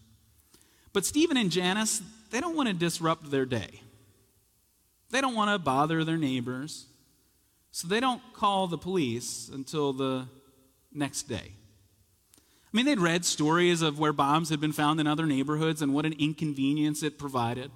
But 0.95 1.05
Stephen 1.05 1.35
and 1.35 1.51
Janice, 1.51 2.01
they 2.31 2.39
don't 2.39 2.55
want 2.55 2.69
to 2.69 2.73
disrupt 2.73 3.29
their 3.29 3.45
day. 3.45 3.81
They 5.09 5.19
don't 5.19 5.35
want 5.35 5.51
to 5.51 5.59
bother 5.59 6.05
their 6.05 6.15
neighbors, 6.15 6.85
so 7.71 7.89
they 7.89 7.99
don't 7.99 8.21
call 8.31 8.67
the 8.67 8.77
police 8.77 9.51
until 9.53 9.91
the 9.91 10.29
next 10.93 11.23
day. 11.23 11.51
I 11.51 12.71
mean, 12.71 12.85
they'd 12.85 12.97
read 12.97 13.25
stories 13.25 13.81
of 13.81 13.99
where 13.99 14.13
bombs 14.13 14.47
had 14.47 14.61
been 14.61 14.71
found 14.71 15.01
in 15.01 15.05
other 15.05 15.25
neighborhoods 15.25 15.81
and 15.81 15.93
what 15.93 16.05
an 16.05 16.13
inconvenience 16.13 17.03
it 17.03 17.19
provided. 17.19 17.71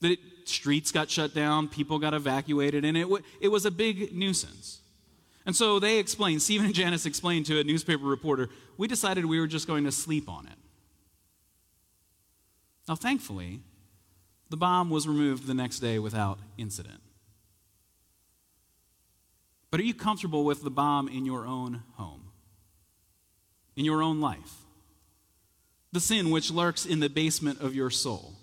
That 0.00 0.16
streets 0.46 0.90
got 0.90 1.10
shut 1.10 1.34
down, 1.34 1.68
people 1.68 1.98
got 1.98 2.14
evacuated, 2.14 2.86
and 2.86 2.96
it, 2.96 3.02
w- 3.02 3.22
it 3.42 3.48
was 3.48 3.66
a 3.66 3.70
big 3.70 4.16
nuisance. 4.16 4.80
And 5.44 5.54
so 5.54 5.78
they 5.78 5.98
explained, 5.98 6.40
Stephen 6.40 6.64
and 6.64 6.74
Janice 6.74 7.04
explained 7.04 7.44
to 7.46 7.60
a 7.60 7.64
newspaper 7.64 8.06
reporter, 8.06 8.48
we 8.78 8.88
decided 8.88 9.26
we 9.26 9.38
were 9.38 9.46
just 9.46 9.66
going 9.66 9.84
to 9.84 9.92
sleep 9.92 10.30
on 10.30 10.46
it. 10.46 10.54
Now, 12.88 12.96
thankfully, 12.96 13.60
The 14.52 14.58
bomb 14.58 14.90
was 14.90 15.08
removed 15.08 15.46
the 15.46 15.54
next 15.54 15.78
day 15.78 15.98
without 15.98 16.38
incident. 16.58 17.00
But 19.70 19.80
are 19.80 19.82
you 19.82 19.94
comfortable 19.94 20.44
with 20.44 20.62
the 20.62 20.70
bomb 20.70 21.08
in 21.08 21.24
your 21.24 21.46
own 21.46 21.84
home? 21.94 22.24
In 23.76 23.86
your 23.86 24.02
own 24.02 24.20
life? 24.20 24.52
The 25.92 26.00
sin 26.00 26.30
which 26.30 26.50
lurks 26.50 26.84
in 26.84 27.00
the 27.00 27.08
basement 27.08 27.62
of 27.62 27.74
your 27.74 27.88
soul? 27.88 28.34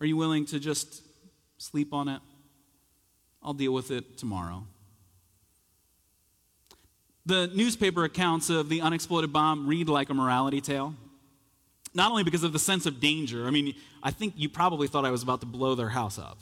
Are 0.00 0.06
you 0.06 0.16
willing 0.16 0.46
to 0.46 0.58
just 0.58 1.02
sleep 1.58 1.92
on 1.92 2.08
it? 2.08 2.22
I'll 3.42 3.52
deal 3.52 3.74
with 3.74 3.90
it 3.90 4.16
tomorrow. 4.16 4.64
The 7.26 7.48
newspaper 7.48 8.04
accounts 8.04 8.48
of 8.48 8.70
the 8.70 8.80
unexploded 8.80 9.30
bomb 9.30 9.66
read 9.66 9.90
like 9.90 10.08
a 10.08 10.14
morality 10.14 10.62
tale. 10.62 10.94
Not 11.96 12.10
only 12.10 12.24
because 12.24 12.44
of 12.44 12.52
the 12.52 12.58
sense 12.58 12.84
of 12.84 13.00
danger, 13.00 13.46
I 13.46 13.50
mean, 13.50 13.74
I 14.02 14.10
think 14.10 14.34
you 14.36 14.50
probably 14.50 14.86
thought 14.86 15.06
I 15.06 15.10
was 15.10 15.22
about 15.22 15.40
to 15.40 15.46
blow 15.46 15.74
their 15.74 15.88
house 15.88 16.18
up, 16.18 16.38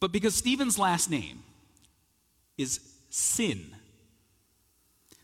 but 0.00 0.12
because 0.12 0.34
Stephen's 0.34 0.78
last 0.78 1.10
name 1.10 1.42
is 2.56 2.80
Sin. 3.10 3.74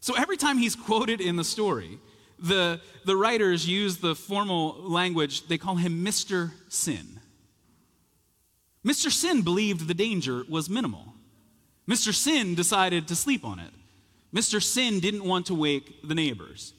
So 0.01 0.14
every 0.16 0.37
time 0.37 0.59
he's 0.59 0.75
quoted 0.75 1.20
in 1.20 1.37
the 1.37 1.44
story, 1.44 1.99
the, 2.38 2.81
the 3.05 3.16
writers 3.16 3.66
use 3.68 3.99
the 3.99 4.14
formal 4.14 4.75
language, 4.83 5.46
they 5.49 5.57
call 5.57 5.77
him 5.77 6.05
Mr. 6.05 6.53
Sin. 6.68 7.20
Mr. 8.85 9.11
Sin 9.11 9.42
believed 9.42 9.88
the 9.88 9.94
danger 9.94 10.42
was 10.49 10.68
minimal. 10.68 11.14
Mr. 11.88 12.12
Sin 12.12 12.55
decided 12.55 13.09
to 13.09 13.16
sleep 13.16 13.44
on 13.44 13.59
it. 13.61 13.70
Mr. 14.35 14.62
Sin 14.62 15.01
didn't 15.01 15.25
want 15.25 15.46
to 15.46 15.55
wake 15.55 16.07
the 16.07 16.14
neighbors. 16.14 16.75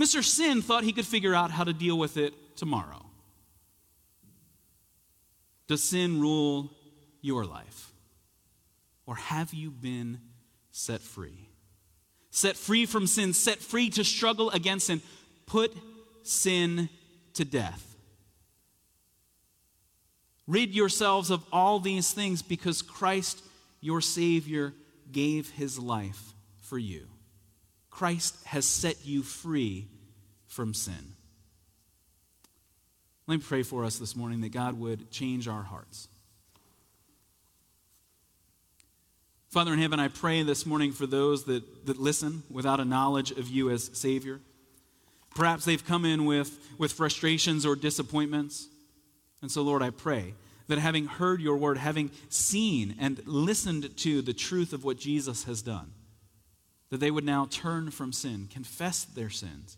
Mr. 0.00 0.24
Sin 0.24 0.62
thought 0.62 0.82
he 0.82 0.92
could 0.92 1.06
figure 1.06 1.34
out 1.34 1.50
how 1.50 1.62
to 1.62 1.74
deal 1.74 1.98
with 1.98 2.16
it 2.16 2.56
tomorrow. 2.56 3.04
Does 5.68 5.82
sin 5.82 6.20
rule 6.20 6.70
your 7.20 7.44
life? 7.44 7.92
Or 9.04 9.16
have 9.16 9.52
you 9.52 9.70
been 9.70 10.20
set 10.70 11.02
free? 11.02 11.48
Set 12.30 12.56
free 12.56 12.86
from 12.86 13.06
sin, 13.06 13.34
set 13.34 13.58
free 13.58 13.90
to 13.90 14.02
struggle 14.02 14.50
against 14.50 14.86
sin. 14.86 15.02
Put 15.44 15.76
sin 16.22 16.88
to 17.34 17.44
death. 17.44 17.96
Rid 20.46 20.74
yourselves 20.74 21.30
of 21.30 21.44
all 21.52 21.78
these 21.78 22.12
things 22.12 22.40
because 22.40 22.80
Christ, 22.80 23.42
your 23.80 24.00
Savior, 24.00 24.72
gave 25.12 25.50
his 25.50 25.78
life 25.78 26.32
for 26.60 26.78
you. 26.78 27.06
Christ 27.90 28.36
has 28.46 28.64
set 28.64 29.04
you 29.04 29.22
free 29.22 29.88
from 30.46 30.74
sin. 30.74 31.14
Let 33.26 33.36
me 33.36 33.42
pray 33.46 33.62
for 33.62 33.84
us 33.84 33.98
this 33.98 34.16
morning 34.16 34.40
that 34.40 34.52
God 34.52 34.78
would 34.78 35.10
change 35.10 35.46
our 35.46 35.62
hearts. 35.62 36.08
Father 39.50 39.72
in 39.72 39.80
heaven, 39.80 39.98
I 39.98 40.08
pray 40.08 40.42
this 40.42 40.64
morning 40.64 40.92
for 40.92 41.06
those 41.06 41.44
that, 41.44 41.86
that 41.86 41.98
listen 41.98 42.44
without 42.50 42.80
a 42.80 42.84
knowledge 42.84 43.32
of 43.32 43.48
you 43.48 43.70
as 43.70 43.90
Savior. 43.92 44.40
Perhaps 45.34 45.64
they've 45.64 45.84
come 45.84 46.04
in 46.04 46.24
with, 46.24 46.56
with 46.78 46.92
frustrations 46.92 47.66
or 47.66 47.76
disappointments. 47.76 48.68
And 49.42 49.50
so, 49.50 49.62
Lord, 49.62 49.82
I 49.82 49.90
pray 49.90 50.34
that 50.68 50.78
having 50.78 51.06
heard 51.06 51.40
your 51.40 51.56
word, 51.56 51.78
having 51.78 52.10
seen 52.28 52.94
and 53.00 53.20
listened 53.26 53.96
to 53.98 54.22
the 54.22 54.32
truth 54.32 54.72
of 54.72 54.84
what 54.84 54.98
Jesus 54.98 55.44
has 55.44 55.62
done, 55.62 55.92
that 56.90 56.98
they 56.98 57.10
would 57.10 57.24
now 57.24 57.46
turn 57.50 57.90
from 57.90 58.12
sin, 58.12 58.48
confess 58.52 59.04
their 59.04 59.30
sins, 59.30 59.76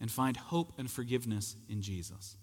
and 0.00 0.10
find 0.10 0.36
hope 0.36 0.72
and 0.78 0.90
forgiveness 0.90 1.56
in 1.68 1.82
Jesus. 1.82 2.36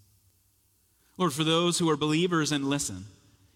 Lord, 1.16 1.32
for 1.32 1.44
those 1.44 1.78
who 1.78 1.88
are 1.90 1.96
believers 1.96 2.50
and 2.52 2.68
listen, 2.68 3.04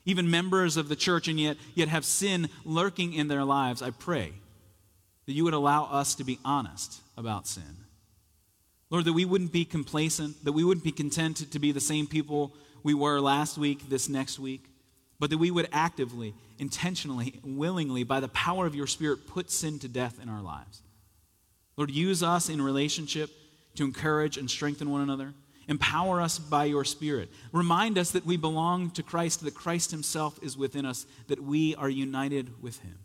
even 0.04 0.30
members 0.30 0.76
of 0.76 0.88
the 0.88 0.96
church, 0.96 1.28
and 1.28 1.40
yet, 1.40 1.56
yet 1.74 1.88
have 1.88 2.04
sin 2.04 2.48
lurking 2.64 3.14
in 3.14 3.28
their 3.28 3.44
lives, 3.44 3.82
I 3.82 3.90
pray 3.90 4.32
that 5.26 5.32
you 5.32 5.44
would 5.44 5.54
allow 5.54 5.84
us 5.84 6.14
to 6.16 6.24
be 6.24 6.38
honest 6.44 7.00
about 7.16 7.46
sin. 7.46 7.84
Lord, 8.90 9.06
that 9.06 9.14
we 9.14 9.24
wouldn't 9.24 9.52
be 9.52 9.64
complacent, 9.64 10.44
that 10.44 10.52
we 10.52 10.62
wouldn't 10.62 10.84
be 10.84 10.92
content 10.92 11.50
to 11.50 11.58
be 11.58 11.72
the 11.72 11.80
same 11.80 12.06
people 12.06 12.54
we 12.82 12.92
were 12.92 13.18
last 13.18 13.56
week, 13.56 13.88
this 13.88 14.10
next 14.10 14.38
week, 14.38 14.66
but 15.18 15.30
that 15.30 15.38
we 15.38 15.50
would 15.50 15.68
actively, 15.72 16.34
intentionally, 16.58 17.40
willingly, 17.44 18.02
by 18.02 18.20
the 18.20 18.28
power 18.28 18.66
of 18.66 18.74
your 18.74 18.86
Spirit, 18.86 19.26
put 19.26 19.50
sin 19.50 19.78
to 19.80 19.88
death 19.88 20.20
in 20.22 20.28
our 20.28 20.42
lives. 20.42 20.82
Lord, 21.76 21.90
use 21.90 22.22
us 22.22 22.48
in 22.48 22.60
relationship 22.60 23.30
to 23.76 23.84
encourage 23.84 24.36
and 24.36 24.50
strengthen 24.50 24.90
one 24.90 25.00
another. 25.00 25.34
Empower 25.66 26.20
us 26.20 26.38
by 26.38 26.64
your 26.66 26.84
Spirit. 26.84 27.30
Remind 27.52 27.96
us 27.96 28.10
that 28.10 28.26
we 28.26 28.36
belong 28.36 28.90
to 28.90 29.02
Christ, 29.02 29.42
that 29.44 29.54
Christ 29.54 29.90
Himself 29.90 30.38
is 30.42 30.56
within 30.56 30.84
us, 30.84 31.06
that 31.28 31.42
we 31.42 31.74
are 31.76 31.88
united 31.88 32.62
with 32.62 32.80
Him. 32.80 32.98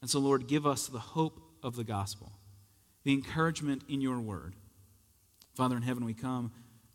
And 0.00 0.10
so, 0.10 0.20
Lord, 0.20 0.46
give 0.46 0.66
us 0.66 0.86
the 0.86 0.98
hope 0.98 1.40
of 1.62 1.76
the 1.76 1.84
gospel, 1.84 2.32
the 3.04 3.12
encouragement 3.12 3.82
in 3.88 4.00
your 4.00 4.20
word. 4.20 4.54
Father 5.54 5.76
in 5.76 5.82
heaven, 5.82 6.04
we 6.04 6.14
come 6.14 6.52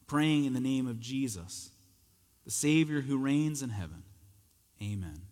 praying 0.07 0.45
in 0.45 0.53
the 0.53 0.59
name 0.59 0.87
of 0.87 0.99
Jesus, 0.99 1.71
the 2.45 2.51
Savior 2.51 3.01
who 3.01 3.17
reigns 3.17 3.61
in 3.61 3.69
heaven. 3.69 4.03
Amen. 4.81 5.28